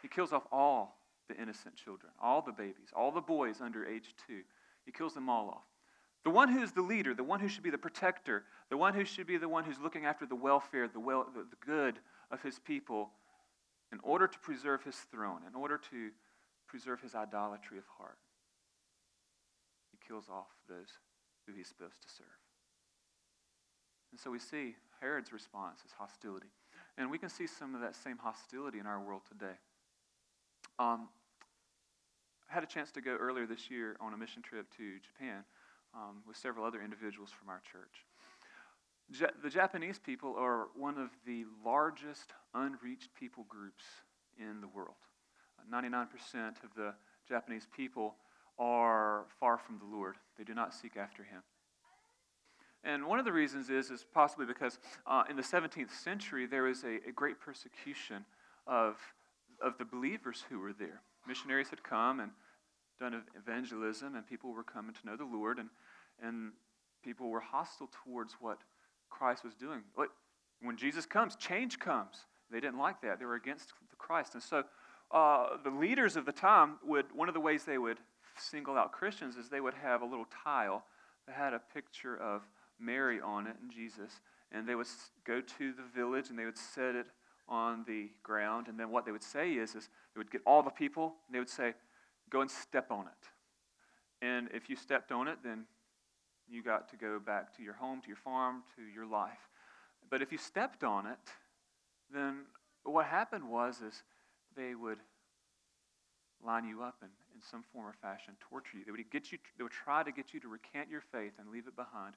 he 0.00 0.08
kills 0.08 0.32
off 0.32 0.44
all 0.50 0.96
the 1.28 1.36
innocent 1.36 1.76
children, 1.76 2.10
all 2.22 2.40
the 2.40 2.52
babies, 2.52 2.88
all 2.96 3.12
the 3.12 3.20
boys 3.20 3.60
under 3.60 3.84
age 3.84 4.14
two. 4.26 4.40
He 4.86 4.92
kills 4.92 5.12
them 5.12 5.28
all 5.28 5.50
off. 5.50 5.64
The 6.24 6.30
one 6.30 6.48
who's 6.48 6.72
the 6.72 6.80
leader, 6.80 7.12
the 7.12 7.22
one 7.22 7.40
who 7.40 7.48
should 7.48 7.62
be 7.62 7.70
the 7.70 7.76
protector, 7.76 8.44
the 8.70 8.78
one 8.78 8.94
who 8.94 9.04
should 9.04 9.26
be 9.26 9.36
the 9.36 9.48
one 9.48 9.64
who's 9.64 9.78
looking 9.78 10.06
after 10.06 10.24
the 10.24 10.34
welfare, 10.34 10.88
the, 10.88 11.00
well, 11.00 11.26
the, 11.34 11.42
the 11.42 11.56
good 11.64 11.98
of 12.30 12.40
his 12.42 12.58
people, 12.58 13.10
in 13.92 13.98
order 14.02 14.26
to 14.26 14.38
preserve 14.38 14.82
his 14.84 14.96
throne, 15.10 15.40
in 15.46 15.54
order 15.54 15.78
to 15.90 16.10
preserve 16.70 17.00
his 17.00 17.16
idolatry 17.16 17.78
of 17.78 17.84
heart. 17.98 18.18
He 19.90 19.98
kills 20.06 20.26
off 20.30 20.46
those 20.68 20.86
who 21.46 21.52
he's 21.52 21.66
supposed 21.66 22.00
to 22.02 22.08
serve. 22.08 22.38
And 24.12 24.20
so 24.20 24.30
we 24.30 24.38
see 24.38 24.76
Herod's 25.00 25.32
response 25.32 25.80
is 25.84 25.92
hostility. 25.98 26.46
And 26.96 27.10
we 27.10 27.18
can 27.18 27.28
see 27.28 27.46
some 27.46 27.74
of 27.74 27.80
that 27.80 27.96
same 27.96 28.18
hostility 28.18 28.78
in 28.78 28.86
our 28.86 29.00
world 29.00 29.22
today. 29.28 29.58
Um, 30.78 31.08
I 32.48 32.54
had 32.54 32.62
a 32.62 32.66
chance 32.66 32.92
to 32.92 33.00
go 33.00 33.16
earlier 33.16 33.46
this 33.46 33.70
year 33.70 33.96
on 34.00 34.14
a 34.14 34.16
mission 34.16 34.42
trip 34.42 34.66
to 34.76 34.98
Japan 35.00 35.44
um, 35.94 36.22
with 36.26 36.36
several 36.36 36.64
other 36.64 36.82
individuals 36.82 37.30
from 37.30 37.48
our 37.48 37.62
church. 37.70 38.06
Ja- 39.18 39.34
the 39.42 39.50
Japanese 39.50 39.98
people 39.98 40.36
are 40.38 40.68
one 40.76 40.98
of 40.98 41.10
the 41.26 41.44
largest 41.64 42.32
unreached 42.54 43.14
people 43.18 43.44
groups 43.48 43.84
in 44.38 44.60
the 44.60 44.68
world. 44.68 44.94
99% 45.72 46.06
of 46.64 46.74
the 46.76 46.94
Japanese 47.28 47.66
people 47.74 48.16
are 48.58 49.24
far 49.38 49.58
from 49.58 49.78
the 49.78 49.84
Lord. 49.84 50.16
They 50.36 50.44
do 50.44 50.54
not 50.54 50.74
seek 50.74 50.96
after 50.96 51.22
Him. 51.22 51.42
And 52.82 53.06
one 53.06 53.18
of 53.18 53.24
the 53.24 53.32
reasons 53.32 53.68
is, 53.68 53.90
is 53.90 54.04
possibly 54.12 54.46
because 54.46 54.78
uh, 55.06 55.24
in 55.28 55.36
the 55.36 55.42
17th 55.42 55.90
century 55.90 56.46
there 56.46 56.62
was 56.64 56.82
a, 56.82 56.98
a, 57.08 57.12
great 57.12 57.38
persecution 57.38 58.24
of, 58.66 58.96
of 59.62 59.76
the 59.78 59.84
believers 59.84 60.44
who 60.48 60.58
were 60.58 60.72
there. 60.72 61.02
Missionaries 61.28 61.68
had 61.68 61.82
come 61.82 62.20
and 62.20 62.30
done 62.98 63.22
evangelism, 63.36 64.14
and 64.14 64.26
people 64.26 64.52
were 64.52 64.62
coming 64.62 64.94
to 64.94 65.06
know 65.06 65.16
the 65.16 65.24
Lord, 65.24 65.58
and, 65.58 65.68
and 66.22 66.52
people 67.04 67.28
were 67.28 67.40
hostile 67.40 67.90
towards 68.04 68.36
what 68.40 68.58
Christ 69.10 69.44
was 69.44 69.54
doing. 69.54 69.82
When 70.62 70.76
Jesus 70.76 71.04
comes, 71.04 71.36
change 71.36 71.78
comes. 71.78 72.26
They 72.50 72.60
didn't 72.60 72.78
like 72.78 73.00
that. 73.02 73.18
They 73.18 73.26
were 73.26 73.34
against 73.34 73.72
the 73.90 73.96
Christ. 73.96 74.34
And 74.34 74.42
so 74.42 74.64
uh, 75.10 75.56
the 75.62 75.70
leaders 75.70 76.16
of 76.16 76.24
the 76.24 76.32
time 76.32 76.78
would, 76.84 77.06
one 77.14 77.28
of 77.28 77.34
the 77.34 77.40
ways 77.40 77.64
they 77.64 77.78
would 77.78 77.98
single 78.38 78.76
out 78.76 78.92
Christians 78.92 79.36
is 79.36 79.48
they 79.48 79.60
would 79.60 79.74
have 79.74 80.02
a 80.02 80.06
little 80.06 80.26
tile 80.44 80.84
that 81.26 81.34
had 81.34 81.52
a 81.52 81.60
picture 81.72 82.16
of 82.16 82.42
Mary 82.78 83.20
on 83.20 83.46
it 83.46 83.56
and 83.60 83.70
Jesus. 83.70 84.20
And 84.52 84.68
they 84.68 84.74
would 84.74 84.86
go 85.24 85.40
to 85.40 85.72
the 85.72 85.82
village 85.94 86.30
and 86.30 86.38
they 86.38 86.44
would 86.44 86.58
set 86.58 86.94
it 86.94 87.06
on 87.48 87.84
the 87.86 88.10
ground. 88.22 88.68
And 88.68 88.78
then 88.78 88.90
what 88.90 89.04
they 89.04 89.12
would 89.12 89.22
say 89.22 89.52
is, 89.52 89.74
is 89.74 89.88
they 90.14 90.18
would 90.18 90.30
get 90.30 90.42
all 90.46 90.62
the 90.62 90.70
people 90.70 91.14
and 91.26 91.34
they 91.34 91.38
would 91.38 91.50
say, 91.50 91.74
go 92.30 92.40
and 92.40 92.50
step 92.50 92.90
on 92.90 93.06
it. 93.06 94.24
And 94.24 94.48
if 94.54 94.70
you 94.70 94.76
stepped 94.76 95.12
on 95.12 95.28
it, 95.28 95.38
then 95.42 95.64
you 96.48 96.62
got 96.62 96.88
to 96.90 96.96
go 96.96 97.18
back 97.18 97.56
to 97.56 97.62
your 97.62 97.74
home, 97.74 98.00
to 98.02 98.08
your 98.08 98.16
farm, 98.16 98.62
to 98.76 98.82
your 98.82 99.06
life. 99.06 99.48
But 100.10 100.22
if 100.22 100.32
you 100.32 100.38
stepped 100.38 100.82
on 100.84 101.06
it, 101.06 101.18
then 102.12 102.42
what 102.84 103.06
happened 103.06 103.48
was 103.48 103.80
is 103.80 104.02
they 104.56 104.74
would 104.74 104.98
line 106.44 106.64
you 106.64 106.82
up 106.82 106.96
and 107.02 107.10
in 107.34 107.40
some 107.42 107.64
form 107.72 107.86
or 107.86 107.94
fashion 108.00 108.34
torture 108.40 108.78
you. 108.78 108.84
They 108.84 108.92
would, 108.92 109.10
get 109.10 109.32
you. 109.32 109.38
they 109.56 109.62
would 109.62 109.72
try 109.72 110.02
to 110.02 110.12
get 110.12 110.34
you 110.34 110.40
to 110.40 110.48
recant 110.48 110.88
your 110.90 111.02
faith 111.12 111.32
and 111.38 111.50
leave 111.50 111.66
it 111.66 111.76
behind. 111.76 112.14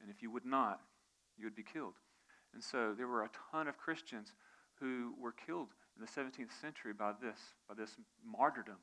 And 0.00 0.10
if 0.10 0.22
you 0.22 0.30
would 0.30 0.46
not, 0.46 0.80
you 1.38 1.44
would 1.44 1.54
be 1.54 1.62
killed. 1.62 1.94
And 2.54 2.62
so 2.62 2.94
there 2.96 3.06
were 3.06 3.22
a 3.22 3.30
ton 3.50 3.68
of 3.68 3.76
Christians 3.76 4.32
who 4.80 5.12
were 5.20 5.32
killed 5.32 5.68
in 5.96 6.04
the 6.04 6.10
17th 6.10 6.58
century 6.60 6.92
by 6.92 7.12
this, 7.22 7.38
by 7.68 7.74
this 7.74 7.96
martyrdom. 8.24 8.78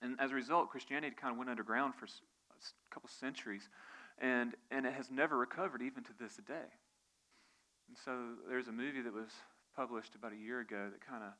And 0.00 0.16
as 0.20 0.30
a 0.30 0.34
result, 0.34 0.70
Christianity 0.70 1.14
kind 1.14 1.32
of 1.32 1.38
went 1.38 1.50
underground 1.50 1.94
for 1.94 2.06
a 2.06 2.94
couple 2.94 3.08
centuries, 3.08 3.68
and, 4.18 4.54
and 4.70 4.86
it 4.86 4.94
has 4.94 5.10
never 5.10 5.36
recovered 5.36 5.82
even 5.82 6.04
to 6.04 6.12
this 6.18 6.36
day. 6.46 6.70
And 7.88 7.96
so 8.04 8.34
there's 8.48 8.68
a 8.68 8.72
movie 8.72 9.02
that 9.02 9.12
was 9.12 9.30
published 9.76 10.14
about 10.14 10.32
a 10.32 10.36
year 10.36 10.60
ago 10.60 10.88
that 10.90 11.04
kind 11.04 11.22
of, 11.22 11.32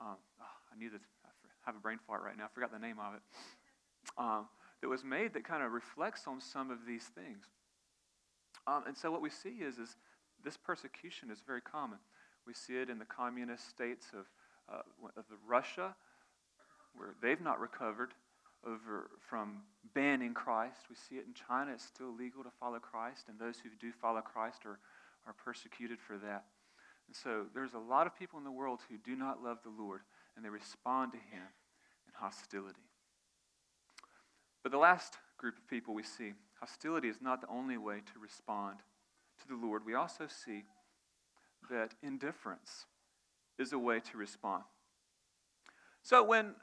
um, 0.00 0.16
oh, 0.40 0.56
I 0.72 0.78
knew 0.78 0.90
this, 0.90 1.00
I 1.24 1.28
have 1.66 1.76
a 1.76 1.80
brain 1.80 1.98
fart 2.06 2.22
right 2.22 2.36
now, 2.36 2.44
I 2.44 2.48
forgot 2.54 2.72
the 2.72 2.78
name 2.78 2.96
of 2.98 3.14
it, 3.14 3.22
um, 4.18 4.46
that 4.80 4.88
was 4.88 5.04
made 5.04 5.34
that 5.34 5.44
kind 5.44 5.62
of 5.62 5.72
reflects 5.72 6.26
on 6.26 6.40
some 6.40 6.70
of 6.70 6.78
these 6.86 7.04
things. 7.14 7.46
Um, 8.66 8.84
and 8.86 8.96
so 8.96 9.10
what 9.10 9.22
we 9.22 9.30
see 9.30 9.62
is, 9.62 9.78
is 9.78 9.96
this 10.44 10.56
persecution 10.56 11.30
is 11.30 11.42
very 11.46 11.60
common. 11.60 11.98
We 12.46 12.54
see 12.54 12.74
it 12.74 12.90
in 12.90 12.98
the 12.98 13.04
communist 13.04 13.68
states 13.68 14.06
of, 14.12 14.26
uh, 14.72 14.82
of 15.16 15.24
Russia, 15.46 15.94
where 16.94 17.14
they've 17.22 17.40
not 17.40 17.60
recovered 17.60 18.14
over 18.66 19.10
from 19.28 19.62
banning 19.94 20.34
Christ. 20.34 20.76
We 20.88 20.96
see 20.96 21.16
it 21.16 21.26
in 21.26 21.34
China. 21.34 21.72
It's 21.72 21.84
still 21.84 22.14
legal 22.14 22.42
to 22.42 22.50
follow 22.60 22.78
Christ, 22.78 23.26
and 23.28 23.38
those 23.38 23.56
who 23.58 23.70
do 23.80 23.92
follow 23.92 24.20
Christ 24.20 24.64
are, 24.64 24.78
are 25.26 25.34
persecuted 25.44 25.98
for 26.00 26.18
that. 26.18 26.44
And 27.06 27.16
so 27.16 27.46
there's 27.54 27.74
a 27.74 27.78
lot 27.78 28.06
of 28.06 28.16
people 28.18 28.38
in 28.38 28.44
the 28.44 28.50
world 28.50 28.80
who 28.88 28.96
do 28.96 29.16
not 29.16 29.42
love 29.42 29.58
the 29.62 29.82
Lord, 29.82 30.00
and 30.36 30.44
they 30.44 30.48
respond 30.48 31.12
to 31.12 31.18
him 31.18 31.46
in 32.06 32.12
hostility. 32.14 32.80
But 34.62 34.72
the 34.72 34.78
last 34.78 35.18
group 35.36 35.58
of 35.58 35.68
people 35.68 35.94
we 35.94 36.02
see, 36.02 36.32
hostility 36.60 37.08
is 37.08 37.20
not 37.20 37.40
the 37.40 37.48
only 37.48 37.76
way 37.76 37.96
to 38.12 38.20
respond 38.20 38.78
to 39.40 39.48
the 39.48 39.66
Lord. 39.66 39.84
We 39.84 39.94
also 39.94 40.26
see 40.26 40.64
that 41.70 41.94
indifference 42.02 42.86
is 43.58 43.72
a 43.72 43.78
way 43.78 44.00
to 44.00 44.16
respond. 44.16 44.62
So 46.02 46.22
when 46.22 46.54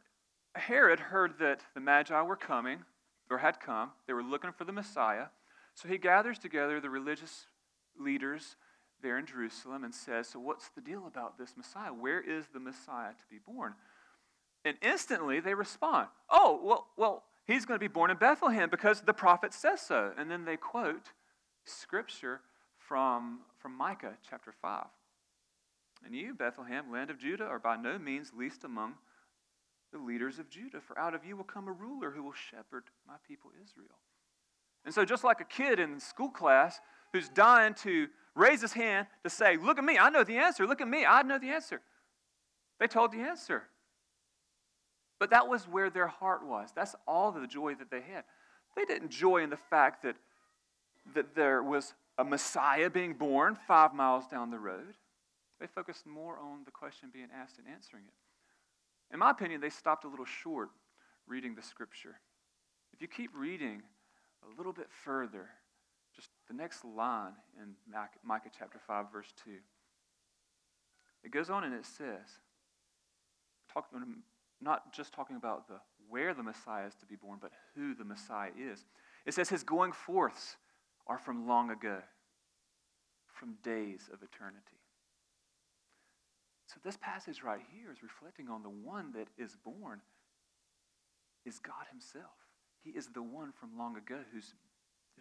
Herod 0.56 1.00
heard 1.00 1.40
that 1.40 1.62
the 1.74 1.80
Magi 1.80 2.22
were 2.22 2.36
coming, 2.36 2.80
or 3.30 3.38
had 3.38 3.60
come, 3.60 3.92
they 4.08 4.14
were 4.14 4.24
looking 4.24 4.52
for 4.52 4.66
the 4.66 4.72
Messiah, 4.72 5.28
so 5.76 5.88
he 5.88 5.98
gathers 5.98 6.40
together 6.40 6.82
the 6.82 6.90
religious 6.90 7.46
leaders 7.98 8.56
there 9.02 9.18
in 9.18 9.26
Jerusalem 9.26 9.84
and 9.84 9.94
says, 9.94 10.28
So, 10.28 10.40
what's 10.40 10.70
the 10.70 10.82
deal 10.82 11.06
about 11.08 11.38
this 11.38 11.56
Messiah? 11.58 11.94
Where 11.94 12.22
is 12.22 12.46
the 12.54 12.60
Messiah 12.60 13.12
to 13.12 13.24
be 13.30 13.40
born? 13.46 13.74
And 14.66 14.78
instantly 14.82 15.40
they 15.40 15.54
respond, 15.54 16.08
Oh, 16.30 16.60
well, 16.64 16.88
well 16.98 17.24
he's 17.46 17.66
going 17.66 17.80
to 17.80 17.84
be 17.84 17.88
born 17.88 18.12
in 18.12 18.18
Bethlehem 18.18 18.70
because 18.70 19.02
the 19.02 19.14
prophet 19.14 19.54
says 19.54 19.82
so. 19.82 20.12
And 20.18 20.30
then 20.30 20.46
they 20.46 20.58
quote 20.58 21.12
scripture 21.66 22.42
from, 22.78 23.40
from 23.60 23.78
Micah 23.78 24.14
chapter 24.30 24.52
5. 24.52 24.86
And 26.06 26.16
you, 26.16 26.34
Bethlehem, 26.34 26.92
land 26.92 27.10
of 27.10 27.20
Judah, 27.20 27.46
are 27.46 27.60
by 27.60 27.76
no 27.76 28.00
means 28.00 28.32
least 28.36 28.64
among 28.64 28.96
the 29.92 30.00
leaders 30.00 30.40
of 30.40 30.50
Judah, 30.50 30.80
for 30.82 30.98
out 30.98 31.16
of 31.16 31.26
you 31.26 31.36
will 31.36 31.44
come 31.44 31.68
a 31.68 31.72
ruler 31.72 32.12
who 32.12 32.24
will 32.24 32.34
shepherd 32.34 32.84
my 33.08 33.16
people 33.28 33.52
Israel. 33.64 33.98
And 34.86 34.94
so, 34.94 35.04
just 35.04 35.24
like 35.24 35.42
a 35.42 35.46
kid 35.46 35.80
in 35.80 36.00
school 36.00 36.30
class 36.30 36.80
who's 37.14 37.30
dying 37.30 37.74
to 37.76 38.08
raise 38.36 38.62
his 38.62 38.74
hand 38.74 39.08
to 39.24 39.30
say, 39.30 39.58
Look 39.58 39.78
at 39.78 39.84
me, 39.84 39.98
I 39.98 40.10
know 40.10 40.24
the 40.24 40.38
answer. 40.38 40.66
Look 40.66 40.82
at 40.82 40.88
me, 40.88 41.06
I 41.06 41.22
know 41.22 41.38
the 41.38 41.50
answer. 41.50 41.82
They 42.80 42.88
told 42.88 43.12
the 43.12 43.20
answer. 43.20 43.64
But 45.20 45.32
that 45.32 45.48
was 45.48 45.68
where 45.68 45.90
their 45.90 46.08
heart 46.08 46.46
was. 46.46 46.70
That's 46.74 46.96
all 47.06 47.32
the 47.32 47.46
joy 47.46 47.76
that 47.76 47.92
they 47.92 48.02
had. 48.02 48.24
They 48.76 48.86
didn't 48.86 49.10
joy 49.10 49.44
in 49.44 49.50
the 49.50 49.58
fact 49.58 50.04
that, 50.04 50.16
that 51.14 51.36
there 51.36 51.62
was 51.62 51.94
a 52.18 52.24
Messiah 52.24 52.90
being 52.90 53.14
born 53.14 53.58
five 53.68 53.94
miles 53.94 54.28
down 54.28 54.50
the 54.50 54.60
road. 54.60 54.96
They 55.60 55.68
focused 55.68 56.08
more 56.08 56.38
on 56.40 56.64
the 56.64 56.72
question 56.72 57.10
being 57.12 57.28
asked 57.36 57.58
and 57.58 57.68
answering 57.68 58.04
it. 58.08 59.14
In 59.14 59.20
my 59.20 59.32
opinion, 59.32 59.60
they 59.60 59.70
stopped 59.70 60.06
a 60.06 60.08
little 60.08 60.26
short 60.26 60.70
reading 61.28 61.56
the 61.56 61.62
scripture. 61.62 62.16
If 62.94 63.02
you 63.02 63.08
keep 63.08 63.32
reading 63.36 63.82
a 64.44 64.58
little 64.58 64.74
bit 64.74 64.88
further, 65.04 65.50
just 66.20 66.32
the 66.48 66.54
next 66.54 66.84
line 66.84 67.34
in 67.62 67.76
Micah 68.24 68.50
chapter 68.58 68.80
5, 68.86 69.12
verse 69.12 69.34
2, 69.46 69.52
it 71.24 71.32
goes 71.32 71.50
on 71.50 71.64
and 71.64 71.74
it 71.74 71.86
says, 71.86 72.40
talk, 73.74 73.86
not 74.62 74.94
just 74.94 75.14
talking 75.14 75.36
about 75.36 75.68
the 75.68 75.76
where 76.10 76.34
the 76.34 76.44
Messiah 76.44 76.88
is 76.88 76.96
to 76.96 77.06
be 77.06 77.16
born, 77.16 77.38
but 77.40 77.52
who 77.76 77.94
the 77.94 78.04
Messiah 78.04 78.50
is. 78.58 78.84
It 79.26 79.34
says 79.36 79.50
his 79.50 79.64
going 79.64 79.92
forths 79.92 80.58
are 81.06 81.20
from 81.20 81.48
long 81.48 81.70
ago, 81.70 82.00
from 83.28 83.58
days 83.64 84.10
of 84.12 84.24
eternity. 84.24 84.80
So, 86.66 86.80
this 86.84 86.98
passage 86.98 87.44
right 87.44 87.62
here 87.74 87.92
is 87.92 88.04
reflecting 88.04 88.50
on 88.50 88.64
the 88.64 88.70
one 88.70 89.12
that 89.14 89.28
is 89.38 89.56
born 89.64 90.02
is 91.46 91.60
God 91.60 91.86
Himself. 91.92 92.38
He 92.84 92.92
is 92.92 93.08
the 93.08 93.24
one 93.24 93.52
from 93.52 93.78
long 93.78 93.98
ago 93.98 94.20
whose, 94.32 94.54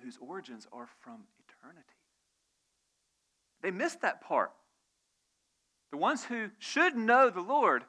whose 0.03 0.19
origins 0.21 0.67
are 0.73 0.89
from 1.01 1.25
eternity. 1.49 1.85
They 3.63 3.71
missed 3.71 4.03
that 4.03 4.21
part. 4.21 4.53
The 5.91 5.97
ones 5.97 6.25
who 6.25 6.51
should 6.59 6.97
know 6.97 7.31
the 7.31 7.41
Lord 7.41 7.85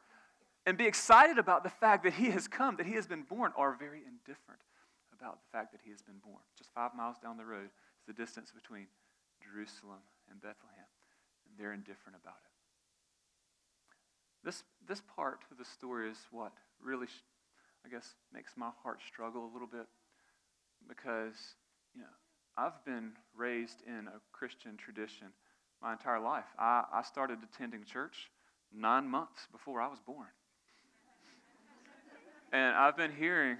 and 0.65 0.78
be 0.78 0.86
excited 0.86 1.38
about 1.38 1.63
the 1.63 1.69
fact 1.69 2.04
that 2.04 2.13
He 2.13 2.32
has 2.32 2.48
come, 2.48 2.78
that 2.78 2.86
He 2.86 2.93
has 2.93 3.08
been 3.08 3.24
born, 3.24 3.52
are 3.56 3.76
very 3.76 4.00
indifferent 4.00 4.62
about 5.13 5.39
the 5.41 5.58
fact 5.58 5.72
that 5.72 5.82
He 5.84 5.91
has 5.91 6.02
been 6.02 6.19
born. 6.24 6.41
Just 6.58 6.72
five 6.74 6.95
miles 6.95 7.17
down 7.17 7.38
the 7.38 7.45
road 7.45 7.65
is 7.65 7.72
the 8.08 8.13
distance 8.13 8.52
between 8.52 8.88
Jerusalem 9.43 10.00
and 10.30 10.41
Bethlehem, 10.41 10.88
and 11.45 11.58
they're 11.58 11.74
indifferent 11.74 12.17
about 12.22 12.38
it. 12.43 12.52
This, 14.43 14.63
this 14.88 15.02
part 15.15 15.41
of 15.52 15.58
the 15.58 15.65
story 15.65 16.10
is 16.10 16.17
what 16.32 16.54
really, 16.82 17.08
I 17.86 17.89
guess, 17.89 18.15
makes 18.34 18.54
my 18.56 18.69
heart 18.84 19.02
struggle 19.06 19.43
a 19.43 19.52
little 19.52 19.67
bit 19.67 19.88
because, 20.88 21.56
you 22.00 22.06
know, 22.06 22.12
I've 22.58 22.86
been 22.86 23.12
raised 23.36 23.84
in 23.86 24.08
a 24.08 24.22
Christian 24.32 24.78
tradition 24.78 25.28
my 25.82 25.92
entire 25.92 26.22
life. 26.22 26.46
I, 26.58 26.86
I 26.94 27.02
started 27.04 27.40
attending 27.44 27.84
church 27.84 28.32
nine 28.74 29.10
months 29.10 29.48
before 29.52 29.82
I 29.82 29.88
was 29.90 30.00
born. 30.00 30.28
and 32.54 32.76
I've 32.76 32.96
been 32.96 33.12
hearing 33.12 33.58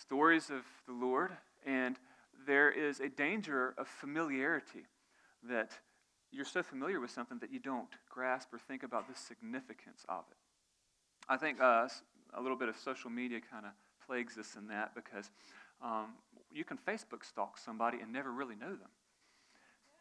stories 0.00 0.48
of 0.48 0.62
the 0.86 0.94
Lord, 0.94 1.32
and 1.66 1.98
there 2.46 2.70
is 2.70 3.00
a 3.00 3.10
danger 3.10 3.74
of 3.76 3.88
familiarity 3.88 4.86
that 5.46 5.72
you're 6.32 6.46
so 6.46 6.62
familiar 6.62 6.98
with 6.98 7.10
something 7.10 7.38
that 7.40 7.52
you 7.52 7.58
don't 7.58 7.88
grasp 8.08 8.54
or 8.54 8.58
think 8.58 8.82
about 8.82 9.06
the 9.06 9.14
significance 9.14 10.06
of 10.08 10.24
it. 10.30 10.38
I 11.28 11.36
think 11.36 11.60
uh, 11.60 11.88
a 12.32 12.40
little 12.40 12.56
bit 12.56 12.70
of 12.70 12.76
social 12.76 13.10
media 13.10 13.40
kind 13.50 13.66
of 13.66 13.72
plagues 14.06 14.38
us 14.38 14.56
in 14.56 14.68
that 14.68 14.94
because 14.94 15.30
um, 15.82 16.14
you 16.52 16.64
can 16.64 16.78
Facebook 16.78 17.24
stalk 17.24 17.58
somebody 17.58 17.98
and 18.00 18.12
never 18.12 18.32
really 18.32 18.54
know 18.54 18.70
them. 18.70 18.88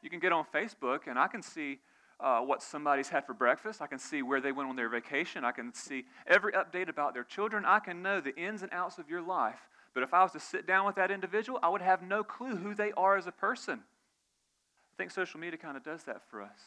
You 0.01 0.09
can 0.09 0.19
get 0.19 0.31
on 0.31 0.45
Facebook 0.53 1.07
and 1.07 1.17
I 1.17 1.27
can 1.27 1.41
see 1.41 1.79
uh, 2.19 2.41
what 2.41 2.61
somebody's 2.61 3.09
had 3.09 3.25
for 3.25 3.33
breakfast. 3.33 3.81
I 3.81 3.87
can 3.87 3.99
see 3.99 4.21
where 4.21 4.39
they 4.39 4.51
went 4.51 4.69
on 4.69 4.75
their 4.75 4.89
vacation. 4.89 5.43
I 5.43 5.51
can 5.51 5.73
see 5.73 6.05
every 6.27 6.53
update 6.53 6.89
about 6.89 7.13
their 7.13 7.23
children. 7.23 7.65
I 7.65 7.79
can 7.79 8.01
know 8.01 8.21
the 8.21 8.35
ins 8.35 8.61
and 8.61 8.71
outs 8.71 8.97
of 8.97 9.09
your 9.09 9.21
life. 9.21 9.69
But 9.93 10.03
if 10.03 10.13
I 10.13 10.23
was 10.23 10.31
to 10.31 10.39
sit 10.39 10.65
down 10.65 10.85
with 10.85 10.95
that 10.95 11.11
individual, 11.11 11.59
I 11.61 11.69
would 11.69 11.81
have 11.81 12.01
no 12.01 12.23
clue 12.23 12.55
who 12.55 12.73
they 12.73 12.91
are 12.93 13.17
as 13.17 13.27
a 13.27 13.31
person. 13.31 13.79
I 13.79 14.95
think 14.97 15.11
social 15.11 15.39
media 15.39 15.57
kind 15.57 15.77
of 15.77 15.83
does 15.83 16.03
that 16.03 16.21
for 16.29 16.41
us. 16.41 16.57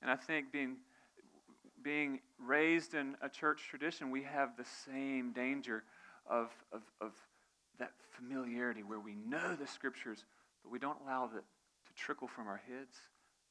And 0.00 0.10
I 0.10 0.16
think 0.16 0.52
being, 0.52 0.76
being 1.82 2.20
raised 2.38 2.94
in 2.94 3.16
a 3.22 3.28
church 3.28 3.62
tradition, 3.68 4.10
we 4.10 4.22
have 4.22 4.56
the 4.56 4.64
same 4.64 5.32
danger 5.32 5.82
of, 6.28 6.50
of, 6.72 6.82
of 7.00 7.12
that 7.78 7.92
familiarity 8.10 8.82
where 8.82 9.00
we 9.00 9.14
know 9.14 9.54
the 9.54 9.66
scriptures, 9.66 10.24
but 10.62 10.72
we 10.72 10.78
don't 10.78 10.98
allow 11.04 11.24
it 11.24 11.30
to 11.30 11.94
trickle 11.96 12.28
from 12.28 12.46
our 12.46 12.60
heads 12.68 12.96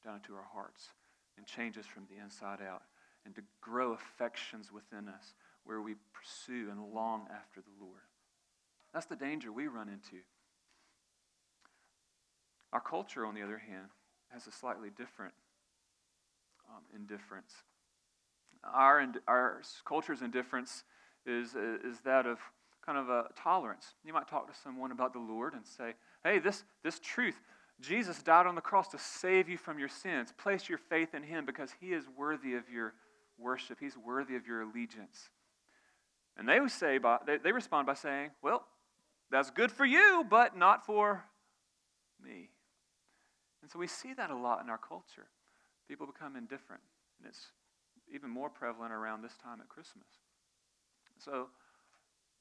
down 0.04 0.16
into 0.16 0.34
our 0.34 0.46
hearts 0.52 0.88
and 1.36 1.46
change 1.46 1.78
us 1.78 1.86
from 1.86 2.04
the 2.10 2.22
inside 2.22 2.58
out 2.60 2.82
and 3.24 3.34
to 3.34 3.42
grow 3.60 3.92
affections 3.92 4.72
within 4.72 5.08
us 5.08 5.34
where 5.64 5.80
we 5.80 5.94
pursue 6.12 6.70
and 6.70 6.94
long 6.94 7.26
after 7.30 7.60
the 7.60 7.84
Lord. 7.84 8.00
That's 8.92 9.06
the 9.06 9.16
danger 9.16 9.52
we 9.52 9.66
run 9.66 9.88
into 9.88 10.22
our 12.72 12.80
culture, 12.80 13.24
on 13.24 13.34
the 13.34 13.42
other 13.42 13.58
hand, 13.58 13.88
has 14.28 14.46
a 14.46 14.52
slightly 14.52 14.90
different 14.90 15.32
um, 16.68 16.82
indifference. 16.94 17.52
Our, 18.62 19.06
our 19.26 19.62
culture's 19.86 20.20
indifference 20.20 20.84
is, 21.24 21.54
is 21.54 22.00
that 22.04 22.26
of 22.26 22.38
kind 22.88 22.96
of 22.98 23.10
a 23.10 23.26
tolerance. 23.36 23.84
You 24.02 24.14
might 24.14 24.28
talk 24.28 24.50
to 24.50 24.58
someone 24.64 24.92
about 24.92 25.12
the 25.12 25.18
Lord 25.18 25.52
and 25.52 25.66
say, 25.66 25.92
hey, 26.24 26.38
this, 26.38 26.64
this 26.82 26.98
truth, 26.98 27.38
Jesus 27.82 28.22
died 28.22 28.46
on 28.46 28.54
the 28.54 28.62
cross 28.62 28.88
to 28.88 28.98
save 28.98 29.46
you 29.46 29.58
from 29.58 29.78
your 29.78 29.90
sins. 29.90 30.32
Place 30.38 30.70
your 30.70 30.78
faith 30.78 31.12
in 31.12 31.22
him 31.22 31.44
because 31.44 31.70
he 31.78 31.88
is 31.88 32.04
worthy 32.16 32.54
of 32.54 32.70
your 32.70 32.94
worship, 33.36 33.76
he's 33.78 33.98
worthy 33.98 34.36
of 34.36 34.46
your 34.46 34.62
allegiance. 34.62 35.28
And 36.38 36.48
they 36.48 36.58
say 36.68 36.96
by, 36.96 37.18
they, 37.26 37.36
they 37.36 37.52
respond 37.52 37.86
by 37.86 37.92
saying, 37.92 38.30
Well, 38.42 38.64
that's 39.30 39.50
good 39.50 39.70
for 39.70 39.84
you, 39.84 40.24
but 40.28 40.56
not 40.56 40.86
for 40.86 41.24
me. 42.24 42.48
And 43.60 43.70
so 43.70 43.78
we 43.78 43.86
see 43.86 44.14
that 44.14 44.30
a 44.30 44.36
lot 44.36 44.62
in 44.64 44.70
our 44.70 44.78
culture. 44.78 45.26
People 45.88 46.06
become 46.06 46.36
indifferent. 46.36 46.80
And 47.18 47.28
it's 47.28 47.48
even 48.12 48.30
more 48.30 48.48
prevalent 48.48 48.94
around 48.94 49.20
this 49.20 49.36
time 49.42 49.60
at 49.60 49.68
Christmas. 49.68 50.06
So 51.18 51.48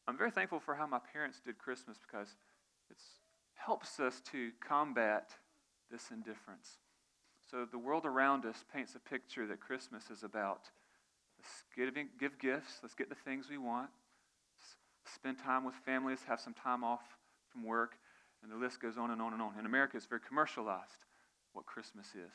I'm 0.07 0.17
very 0.17 0.31
thankful 0.31 0.59
for 0.59 0.75
how 0.75 0.87
my 0.87 0.99
parents 1.13 1.41
did 1.43 1.57
Christmas 1.57 1.97
because 2.05 2.35
it 2.89 2.97
helps 3.55 3.99
us 3.99 4.21
to 4.31 4.51
combat 4.65 5.31
this 5.91 6.11
indifference. 6.11 6.79
So 7.49 7.65
the 7.69 7.77
world 7.77 8.05
around 8.05 8.45
us 8.45 8.63
paints 8.73 8.95
a 8.95 8.99
picture 8.99 9.45
that 9.47 9.59
Christmas 9.59 10.09
is 10.09 10.23
about 10.23 10.69
let's 11.37 11.63
give, 11.75 11.93
give 12.19 12.39
gifts, 12.39 12.79
let's 12.81 12.95
get 12.95 13.09
the 13.09 13.15
things 13.15 13.49
we 13.49 13.57
want, 13.57 13.89
spend 15.13 15.37
time 15.39 15.63
with 15.63 15.75
families, 15.75 16.19
have 16.27 16.39
some 16.39 16.53
time 16.53 16.83
off 16.83 17.03
from 17.51 17.63
work, 17.63 17.97
and 18.43 18.51
the 18.51 18.55
list 18.55 18.81
goes 18.81 18.97
on 18.97 19.11
and 19.11 19.21
on 19.21 19.33
and 19.33 19.41
on. 19.41 19.53
In 19.59 19.65
America, 19.65 19.97
it's 19.97 20.05
very 20.05 20.21
commercialized 20.25 21.05
what 21.53 21.65
Christmas 21.65 22.07
is. 22.07 22.33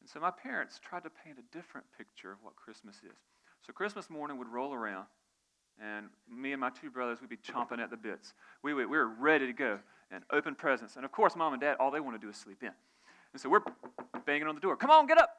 And 0.00 0.08
so 0.08 0.20
my 0.20 0.30
parents 0.30 0.80
tried 0.82 1.04
to 1.04 1.10
paint 1.10 1.38
a 1.38 1.56
different 1.56 1.86
picture 1.96 2.32
of 2.32 2.38
what 2.42 2.56
Christmas 2.56 2.96
is. 2.96 3.18
So 3.66 3.72
Christmas 3.72 4.08
morning 4.08 4.38
would 4.38 4.48
roll 4.48 4.72
around, 4.72 5.06
and 5.78 6.06
me 6.30 6.52
and 6.52 6.60
my 6.60 6.70
two 6.70 6.90
brothers 6.90 7.20
would 7.20 7.30
be 7.30 7.36
chomping 7.36 7.78
at 7.78 7.90
the 7.90 7.96
bits. 7.96 8.34
We, 8.62 8.74
we, 8.74 8.86
we 8.86 8.96
were 8.96 9.08
ready 9.08 9.46
to 9.46 9.52
go 9.52 9.78
and 10.10 10.24
open 10.32 10.54
presents. 10.54 10.96
And 10.96 11.04
of 11.04 11.12
course, 11.12 11.36
mom 11.36 11.52
and 11.52 11.60
dad, 11.60 11.76
all 11.78 11.90
they 11.90 12.00
want 12.00 12.20
to 12.20 12.24
do 12.24 12.30
is 12.30 12.36
sleep 12.36 12.62
in. 12.62 12.72
And 13.32 13.40
so 13.40 13.48
we're 13.48 13.62
banging 14.26 14.46
on 14.46 14.54
the 14.54 14.60
door. 14.60 14.76
Come 14.76 14.90
on, 14.90 15.06
get 15.06 15.18
up. 15.18 15.36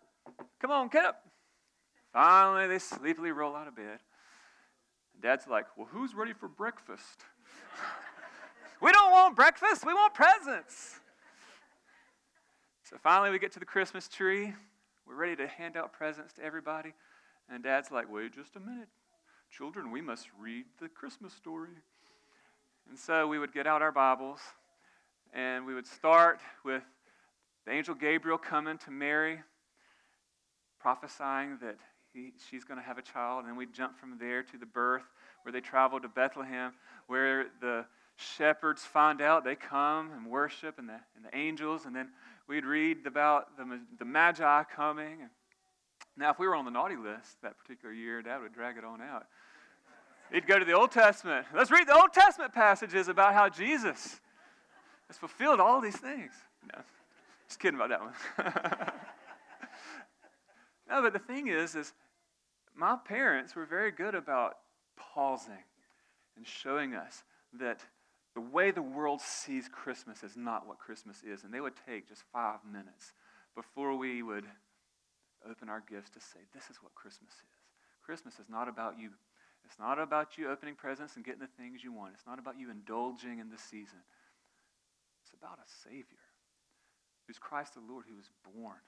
Come 0.59 0.71
on, 0.71 0.87
get 0.87 1.05
up. 1.05 1.25
Finally, 2.13 2.67
they 2.67 2.79
sleepily 2.79 3.31
roll 3.31 3.55
out 3.55 3.67
of 3.67 3.75
bed. 3.75 3.99
Dad's 5.21 5.47
like, 5.47 5.65
Well, 5.77 5.87
who's 5.89 6.13
ready 6.15 6.33
for 6.33 6.47
breakfast? 6.47 7.23
we 8.81 8.91
don't 8.91 9.11
want 9.11 9.35
breakfast, 9.35 9.85
we 9.85 9.93
want 9.93 10.13
presents. 10.13 10.99
So 12.83 12.97
finally, 13.01 13.29
we 13.29 13.39
get 13.39 13.51
to 13.53 13.59
the 13.59 13.65
Christmas 13.65 14.07
tree. 14.07 14.53
We're 15.07 15.15
ready 15.15 15.35
to 15.37 15.47
hand 15.47 15.77
out 15.77 15.93
presents 15.93 16.33
to 16.33 16.43
everybody. 16.43 16.93
And 17.49 17.63
dad's 17.63 17.91
like, 17.91 18.11
Wait 18.11 18.33
just 18.33 18.55
a 18.55 18.59
minute. 18.59 18.89
Children, 19.57 19.91
we 19.91 19.99
must 19.99 20.29
read 20.39 20.63
the 20.79 20.87
Christmas 20.87 21.33
story. 21.33 21.71
And 22.87 22.97
so 22.97 23.27
we 23.27 23.37
would 23.37 23.53
get 23.53 23.67
out 23.67 23.81
our 23.81 23.91
Bibles 23.91 24.39
and 25.33 25.65
we 25.65 25.73
would 25.73 25.85
start 25.85 26.39
with 26.63 26.83
the 27.65 27.73
angel 27.73 27.93
Gabriel 27.93 28.37
coming 28.37 28.77
to 28.77 28.91
Mary, 28.91 29.41
prophesying 30.79 31.57
that 31.61 31.75
he, 32.13 32.31
she's 32.49 32.63
going 32.63 32.79
to 32.79 32.85
have 32.85 32.97
a 32.97 33.01
child. 33.01 33.39
And 33.39 33.49
then 33.49 33.57
we 33.57 33.65
jump 33.65 33.99
from 33.99 34.17
there 34.19 34.41
to 34.41 34.57
the 34.57 34.65
birth, 34.65 35.03
where 35.43 35.51
they 35.51 35.59
travel 35.59 35.99
to 35.99 36.07
Bethlehem, 36.07 36.71
where 37.07 37.47
the 37.59 37.85
shepherds 38.15 38.83
find 38.83 39.21
out. 39.21 39.43
They 39.43 39.55
come 39.55 40.11
and 40.13 40.27
worship, 40.27 40.79
and 40.79 40.87
the, 40.87 40.99
and 41.15 41.25
the 41.25 41.37
angels. 41.37 41.85
And 41.85 41.93
then 41.93 42.09
we'd 42.47 42.65
read 42.65 43.05
about 43.05 43.57
the, 43.57 43.81
the 43.99 44.05
Magi 44.05 44.63
coming. 44.73 45.29
Now, 46.17 46.31
if 46.31 46.39
we 46.39 46.47
were 46.47 46.55
on 46.55 46.65
the 46.65 46.71
naughty 46.71 46.97
list 46.97 47.41
that 47.41 47.57
particular 47.57 47.93
year, 47.93 48.21
Dad 48.21 48.41
would 48.41 48.53
drag 48.53 48.77
it 48.77 48.83
on 48.83 49.01
out. 49.01 49.27
He'd 50.31 50.47
go 50.47 50.57
to 50.57 50.65
the 50.65 50.73
Old 50.73 50.91
Testament. 50.91 51.45
Let's 51.53 51.71
read 51.71 51.87
the 51.87 51.95
Old 51.95 52.13
Testament 52.13 52.53
passages 52.53 53.07
about 53.09 53.33
how 53.33 53.49
Jesus 53.49 54.21
has 55.07 55.17
fulfilled 55.17 55.59
all 55.59 55.81
these 55.81 55.97
things. 55.97 56.31
No, 56.73 56.81
just 57.47 57.59
kidding 57.59 57.79
about 57.79 57.89
that 57.89 58.01
one. 58.01 58.13
no, 60.89 61.01
but 61.01 61.11
the 61.13 61.19
thing 61.19 61.47
is, 61.47 61.75
is 61.75 61.93
my 62.73 62.95
parents 62.95 63.55
were 63.55 63.65
very 63.65 63.91
good 63.91 64.15
about 64.15 64.57
pausing 64.95 65.63
and 66.37 66.47
showing 66.47 66.95
us 66.95 67.23
that 67.59 67.81
the 68.33 68.41
way 68.41 68.71
the 68.71 68.81
world 68.81 69.19
sees 69.19 69.67
Christmas 69.67 70.23
is 70.23 70.37
not 70.37 70.65
what 70.65 70.79
Christmas 70.79 71.21
is. 71.23 71.43
And 71.43 71.53
they 71.53 71.59
would 71.59 71.73
take 71.85 72.07
just 72.07 72.23
five 72.31 72.59
minutes 72.71 73.13
before 73.53 73.97
we 73.97 74.23
would 74.23 74.45
open 75.49 75.67
our 75.67 75.83
gifts 75.89 76.09
to 76.11 76.21
say, 76.21 76.39
This 76.53 76.69
is 76.69 76.77
what 76.81 76.95
Christmas 76.95 77.31
is. 77.31 77.59
Christmas 78.01 78.39
is 78.39 78.49
not 78.49 78.69
about 78.69 78.97
you. 78.97 79.09
It's 79.71 79.79
not 79.79 79.99
about 79.99 80.37
you 80.37 80.51
opening 80.51 80.75
presents 80.75 81.15
and 81.15 81.23
getting 81.23 81.39
the 81.39 81.47
things 81.55 81.81
you 81.81 81.93
want. 81.93 82.11
It's 82.13 82.27
not 82.27 82.39
about 82.39 82.59
you 82.59 82.69
indulging 82.69 83.39
in 83.39 83.49
the 83.49 83.57
season. 83.57 84.03
It's 85.23 85.31
about 85.31 85.59
a 85.63 85.69
Savior 85.87 86.27
who's 87.25 87.39
Christ 87.39 87.75
the 87.75 87.79
Lord, 87.79 88.03
who 88.09 88.17
was 88.17 88.29
born 88.43 88.83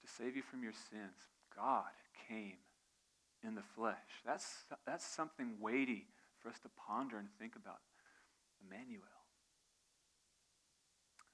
to 0.00 0.10
save 0.10 0.36
you 0.36 0.40
from 0.40 0.62
your 0.62 0.72
sins. 0.72 1.28
God 1.54 1.92
came 2.26 2.56
in 3.44 3.54
the 3.54 3.62
flesh. 3.76 4.24
That's, 4.24 4.64
that's 4.86 5.04
something 5.04 5.56
weighty 5.60 6.06
for 6.38 6.48
us 6.48 6.58
to 6.60 6.70
ponder 6.88 7.18
and 7.18 7.28
think 7.38 7.54
about. 7.54 7.80
Emmanuel. 8.66 9.04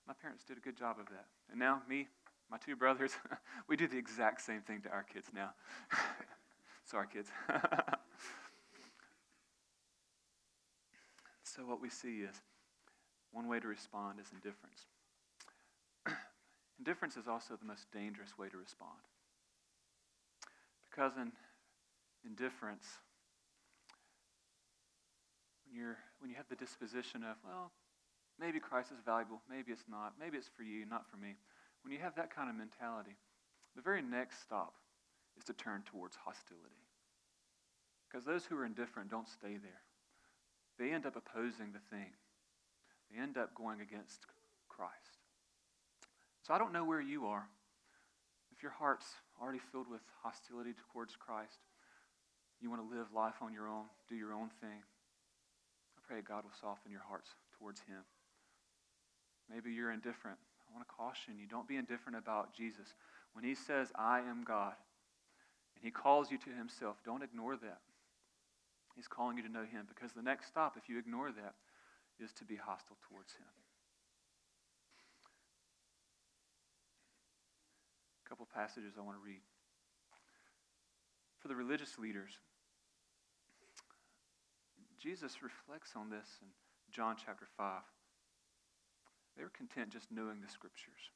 My 0.08 0.14
parents 0.20 0.42
did 0.42 0.56
a 0.56 0.60
good 0.60 0.76
job 0.76 0.96
of 0.98 1.06
that. 1.10 1.26
And 1.52 1.60
now, 1.60 1.82
me, 1.88 2.08
my 2.50 2.58
two 2.58 2.74
brothers, 2.74 3.12
we 3.68 3.76
do 3.76 3.86
the 3.86 3.98
exact 3.98 4.40
same 4.40 4.62
thing 4.62 4.82
to 4.82 4.88
our 4.90 5.04
kids 5.04 5.28
now. 5.32 5.50
Sorry, 6.84 7.06
kids. 7.12 7.28
so, 11.56 11.64
what 11.64 11.80
we 11.80 11.88
see 11.88 12.20
is 12.20 12.36
one 13.32 13.48
way 13.48 13.58
to 13.58 13.66
respond 13.66 14.20
is 14.20 14.26
indifference. 14.28 14.84
indifference 16.78 17.16
is 17.16 17.26
also 17.26 17.56
the 17.56 17.64
most 17.64 17.90
dangerous 17.92 18.36
way 18.36 18.50
to 18.50 18.58
respond. 18.58 19.00
Because 20.84 21.12
in 21.16 21.32
indifference, 22.26 22.84
when, 25.64 25.80
you're, 25.80 25.96
when 26.20 26.30
you 26.30 26.36
have 26.36 26.48
the 26.50 26.56
disposition 26.56 27.22
of, 27.24 27.36
well, 27.42 27.72
maybe 28.38 28.60
Christ 28.60 28.92
is 28.92 29.00
valuable, 29.04 29.40
maybe 29.48 29.72
it's 29.72 29.88
not, 29.88 30.12
maybe 30.20 30.36
it's 30.36 30.50
for 30.54 30.62
you, 30.62 30.84
not 30.84 31.08
for 31.08 31.16
me. 31.16 31.36
When 31.82 31.92
you 31.92 32.00
have 32.00 32.16
that 32.16 32.34
kind 32.34 32.50
of 32.50 32.56
mentality, 32.56 33.16
the 33.76 33.82
very 33.82 34.02
next 34.02 34.42
stop 34.42 34.74
is 35.38 35.44
to 35.44 35.54
turn 35.54 35.84
towards 35.86 36.16
hostility. 36.16 36.84
Because 38.08 38.26
those 38.26 38.44
who 38.44 38.58
are 38.58 38.66
indifferent 38.66 39.10
don't 39.10 39.28
stay 39.28 39.56
there. 39.56 39.85
They 40.78 40.92
end 40.92 41.06
up 41.06 41.16
opposing 41.16 41.72
the 41.72 41.84
thing, 41.90 42.12
they 43.10 43.20
end 43.20 43.36
up 43.36 43.54
going 43.54 43.80
against 43.80 44.26
Christ. 44.68 45.18
So 46.42 46.54
I 46.54 46.58
don't 46.58 46.72
know 46.72 46.84
where 46.84 47.00
you 47.00 47.26
are. 47.26 47.48
If 48.56 48.62
your 48.62 48.72
heart's 48.72 49.06
already 49.40 49.58
filled 49.72 49.90
with 49.90 50.00
hostility 50.22 50.72
towards 50.92 51.16
Christ, 51.16 51.58
you 52.60 52.70
want 52.70 52.88
to 52.88 52.96
live 52.96 53.06
life 53.14 53.42
on 53.42 53.52
your 53.52 53.68
own, 53.68 53.84
do 54.08 54.14
your 54.14 54.32
own 54.32 54.48
thing. 54.60 54.80
I 54.80 56.00
pray 56.06 56.20
God 56.22 56.44
will 56.44 56.56
soften 56.58 56.90
your 56.90 57.02
hearts 57.06 57.30
towards 57.58 57.80
Him. 57.80 58.04
Maybe 59.52 59.72
you're 59.72 59.92
indifferent. 59.92 60.38
I 60.68 60.74
want 60.74 60.86
to 60.86 60.94
caution 60.94 61.34
you 61.38 61.46
don't 61.46 61.68
be 61.68 61.76
indifferent 61.76 62.16
about 62.16 62.54
Jesus. 62.54 62.94
When 63.34 63.44
He 63.44 63.54
says, 63.54 63.92
I 63.94 64.20
am 64.20 64.44
God, 64.46 64.74
and 65.74 65.84
He 65.84 65.90
calls 65.90 66.30
you 66.30 66.38
to 66.38 66.50
Himself, 66.50 66.96
don't 67.04 67.22
ignore 67.22 67.56
that. 67.56 67.80
He's 68.96 69.06
calling 69.06 69.36
you 69.36 69.42
to 69.42 69.52
know 69.52 69.64
Him 69.64 69.84
because 69.86 70.12
the 70.12 70.22
next 70.22 70.48
stop, 70.48 70.76
if 70.76 70.88
you 70.88 70.98
ignore 70.98 71.30
that, 71.30 71.54
is 72.18 72.32
to 72.32 72.44
be 72.44 72.56
hostile 72.56 72.96
towards 73.06 73.32
Him. 73.34 73.52
A 78.24 78.28
couple 78.28 78.48
passages 78.52 78.94
I 78.98 79.02
want 79.02 79.18
to 79.18 79.24
read. 79.24 79.44
For 81.38 81.48
the 81.48 81.54
religious 81.54 81.98
leaders, 81.98 82.40
Jesus 84.98 85.42
reflects 85.42 85.92
on 85.94 86.08
this 86.08 86.26
in 86.40 86.48
John 86.90 87.16
chapter 87.22 87.46
5. 87.56 87.82
They 89.36 89.44
were 89.44 89.52
content 89.54 89.90
just 89.90 90.10
knowing 90.10 90.40
the 90.40 90.48
scriptures, 90.48 91.12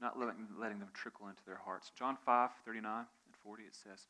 not 0.00 0.18
letting, 0.18 0.48
letting 0.58 0.80
them 0.80 0.90
trickle 0.92 1.28
into 1.28 1.44
their 1.46 1.60
hearts. 1.64 1.92
John 1.96 2.18
5, 2.26 2.50
39 2.66 2.98
and 2.98 3.06
40, 3.44 3.62
it 3.62 3.76
says, 3.76 4.08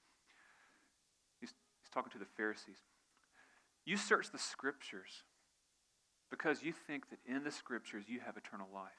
he's, 1.89 1.95
talking 1.95 2.13
to 2.13 2.19
the 2.19 2.31
Pharisees. 2.37 2.79
You 3.85 3.97
search 3.97 4.31
the 4.31 4.39
scriptures 4.39 5.23
because 6.31 6.63
you 6.63 6.73
think 6.73 7.09
that 7.11 7.19
in 7.27 7.45
the 7.45 7.51
scriptures 7.51 8.05
you 8.09 8.21
have 8.25 8.37
eternal 8.37 8.69
life. 8.73 8.91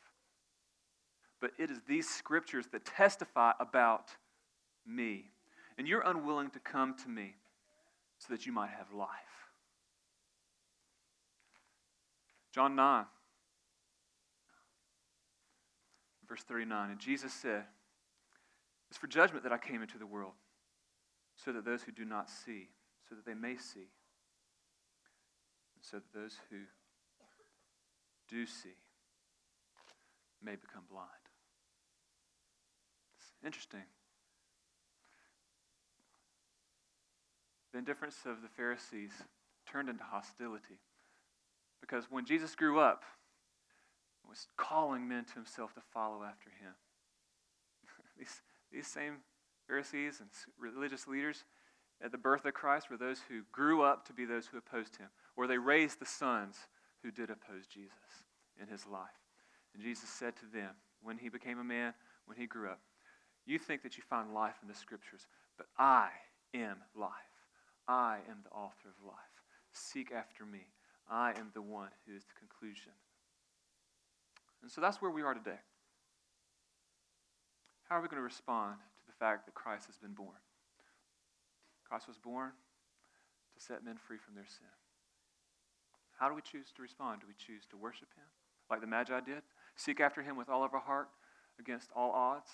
But 1.42 1.52
it 1.58 1.70
is 1.70 1.80
these 1.88 2.10
scriptures 2.10 2.66
that 2.72 2.86
testify 2.86 3.54
about 3.60 4.10
me. 4.86 5.32
And 5.78 5.88
you're 5.88 6.02
unwilling 6.02 6.50
to 6.52 6.60
come 6.60 6.96
to 7.04 7.10
me 7.10 7.36
so 8.18 8.34
that 8.34 8.46
you 8.46 8.52
might 8.52 8.72
have 8.72 8.92
life. 8.94 9.08
John 12.54 12.76
9, 12.76 13.06
verse 16.28 16.42
39. 16.44 16.90
And 16.90 17.00
Jesus 17.00 17.32
said, 17.32 17.64
It's 18.90 18.98
for 18.98 19.08
judgment 19.08 19.44
that 19.44 19.54
I 19.54 19.58
came 19.60 19.82
into 19.82 20.00
the 20.00 20.08
world, 20.08 20.34
so 21.38 21.54
that 21.54 21.64
those 21.64 21.84
who 21.84 21.92
do 21.92 22.04
not 22.04 22.28
see, 22.30 22.70
so 23.10 23.16
that 23.16 23.26
they 23.26 23.34
may 23.34 23.58
see, 23.58 23.90
and 25.76 25.82
so 25.82 25.98
that 25.98 26.14
those 26.14 26.38
who 26.52 26.58
do 28.30 28.46
see 28.46 28.78
may 30.44 30.56
become 30.56 30.84
blind. 30.90 31.10
It's 33.18 33.34
interesting. 33.44 33.82
The 37.74 37.80
indifference 37.80 38.18
of 38.26 38.42
the 38.44 38.48
Pharisees 38.48 39.12
turned 39.72 39.90
into 39.90 40.04
hostility. 40.04 40.80
Because 41.82 42.06
when 42.10 42.26
Jesus 42.26 42.56
grew 42.56 42.80
up, 42.80 43.04
was 44.28 44.48
calling 44.58 45.08
men 45.08 45.26
to 45.26 45.34
himself 45.34 45.74
to 45.74 45.82
follow 45.94 46.24
after 46.24 46.50
him. 46.50 46.74
these, 48.18 48.42
these 48.72 48.88
same 48.88 49.18
Pharisees 49.68 50.20
and 50.20 50.30
religious 50.60 51.08
leaders 51.08 51.44
at 52.02 52.12
the 52.12 52.18
birth 52.18 52.46
of 52.46 52.54
Christ 52.54 52.90
were 52.90 52.98
those 52.98 53.20
who 53.28 53.42
grew 53.52 53.82
up 53.82 54.06
to 54.08 54.14
be 54.14 54.26
those 54.26 54.48
who 54.48 54.58
opposed 54.58 54.96
him, 54.98 55.10
or 55.36 55.48
they 55.48 55.58
raised 55.58 56.00
the 56.00 56.06
sons 56.06 56.56
who 57.04 57.12
did 57.12 57.30
oppose 57.30 57.68
Jesus 57.68 58.24
in 58.62 58.68
his 58.68 58.86
life. 58.86 59.10
And 59.74 59.84
Jesus 59.84 60.10
said 60.10 60.36
to 60.38 60.46
them, 60.46 60.72
when 61.02 61.18
he 61.18 61.30
became 61.30 61.60
a 61.60 61.64
man, 61.64 61.94
when 62.26 62.38
he 62.38 62.46
grew 62.46 62.70
up, 62.70 62.80
You 63.46 63.58
think 63.58 63.82
that 63.82 63.98
you 63.98 64.04
find 64.08 64.34
life 64.34 64.56
in 64.62 64.68
the 64.68 64.76
scriptures, 64.76 65.26
but 65.58 65.68
I 65.78 66.10
am 66.54 66.78
life. 66.96 67.12
I 67.88 68.18
am 68.30 68.38
the 68.44 68.52
author 68.52 68.90
of 68.90 69.06
life. 69.06 69.16
Seek 69.74 70.12
after 70.12 70.46
me. 70.46 70.68
I 71.10 71.32
am 71.32 71.50
the 71.56 71.62
one 71.62 71.90
who 72.06 72.16
is 72.16 72.26
the 72.26 72.38
conclusion. 72.38 72.92
And 74.62 74.70
so 74.70 74.82
that's 74.82 75.02
where 75.02 75.10
we 75.10 75.24
are 75.24 75.34
today. 75.34 75.60
How 77.90 77.96
are 77.96 78.02
we 78.02 78.08
going 78.08 78.20
to 78.20 78.24
respond 78.24 78.76
to 79.00 79.06
the 79.08 79.14
fact 79.14 79.46
that 79.46 79.56
Christ 79.56 79.88
has 79.88 79.98
been 79.98 80.14
born? 80.14 80.38
Christ 81.90 82.08
was 82.08 82.18
born 82.18 82.52
to 83.58 83.60
set 83.60 83.84
men 83.84 83.98
free 83.98 84.18
from 84.18 84.36
their 84.36 84.46
sin. 84.46 84.70
How 86.20 86.30
do 86.30 86.36
we 86.36 86.42
choose 86.42 86.72
to 86.76 86.82
respond? 86.82 87.22
Do 87.22 87.28
we 87.28 87.34
choose 87.34 87.66
to 87.72 87.78
worship 87.78 88.10
him 88.14 88.30
like 88.70 88.82
the 88.82 88.88
Magi 88.88 89.20
did? 89.22 89.42
Seek 89.76 90.00
after 90.00 90.22
him 90.22 90.38
with 90.38 90.50
all 90.50 90.64
of 90.64 90.74
our 90.74 90.80
heart 90.80 91.10
against 91.60 91.90
all 91.96 92.12
odds? 92.12 92.50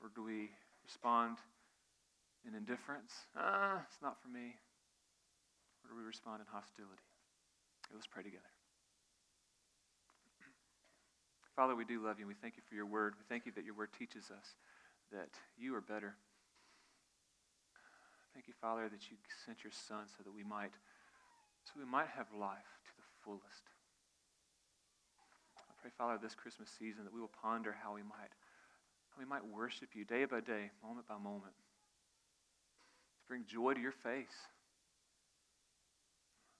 Or 0.00 0.10
do 0.14 0.22
we 0.22 0.50
respond 0.84 1.38
in 2.46 2.54
indifference? 2.54 3.12
Ah, 3.36 3.82
it's 3.88 4.00
not 4.00 4.22
for 4.22 4.28
me. 4.28 4.54
Or 5.82 5.90
do 5.90 5.96
we 5.96 6.04
respond 6.04 6.40
in 6.40 6.46
hostility? 6.46 7.02
Okay, 7.82 7.94
let's 7.94 8.06
pray 8.06 8.22
together. 8.22 8.52
Father, 11.56 11.74
we 11.74 11.84
do 11.84 12.04
love 12.04 12.20
you. 12.20 12.22
and 12.22 12.28
We 12.28 12.38
thank 12.40 12.56
you 12.56 12.62
for 12.68 12.76
your 12.76 12.86
word. 12.86 13.14
We 13.18 13.24
thank 13.28 13.44
you 13.44 13.50
that 13.56 13.64
your 13.64 13.74
word 13.74 13.88
teaches 13.98 14.30
us 14.30 14.54
that 15.10 15.30
you 15.58 15.74
are 15.74 15.80
better. 15.80 16.14
Thank 18.38 18.46
you, 18.46 18.62
Father, 18.62 18.86
that 18.86 19.10
you 19.10 19.18
sent 19.42 19.66
your 19.66 19.74
Son 19.74 20.06
so 20.06 20.22
that 20.22 20.30
we 20.30 20.46
might, 20.46 20.70
so 21.66 21.74
we 21.74 21.82
might 21.82 22.06
have 22.14 22.30
life 22.30 22.70
to 22.86 22.94
the 22.94 23.02
fullest. 23.26 23.66
I 25.58 25.74
pray, 25.82 25.90
Father, 25.98 26.22
this 26.22 26.38
Christmas 26.38 26.70
season 26.70 27.02
that 27.02 27.10
we 27.10 27.18
will 27.18 27.34
ponder 27.34 27.74
how 27.74 27.98
we 27.98 28.06
might, 28.06 28.30
how 29.10 29.18
we 29.18 29.26
might 29.26 29.42
worship 29.42 29.90
you 29.98 30.06
day 30.06 30.22
by 30.22 30.38
day, 30.38 30.70
moment 30.86 31.10
by 31.10 31.18
moment, 31.18 31.58
to 33.18 33.24
bring 33.26 33.42
joy 33.42 33.74
to 33.74 33.82
your 33.82 33.90
face. 34.06 34.38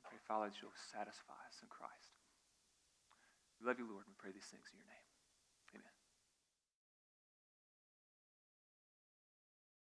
I 0.02 0.10
pray, 0.10 0.18
Father, 0.26 0.50
that 0.50 0.58
you'll 0.58 0.74
satisfy 0.90 1.38
us 1.46 1.62
in 1.62 1.70
Christ. 1.70 2.18
We 3.62 3.70
love 3.70 3.78
you, 3.78 3.86
Lord, 3.86 4.02
and 4.02 4.10
we 4.10 4.18
pray 4.18 4.34
these 4.34 4.50
things 4.50 4.66
in 4.74 4.82
your 4.82 4.90
name. 4.90 4.97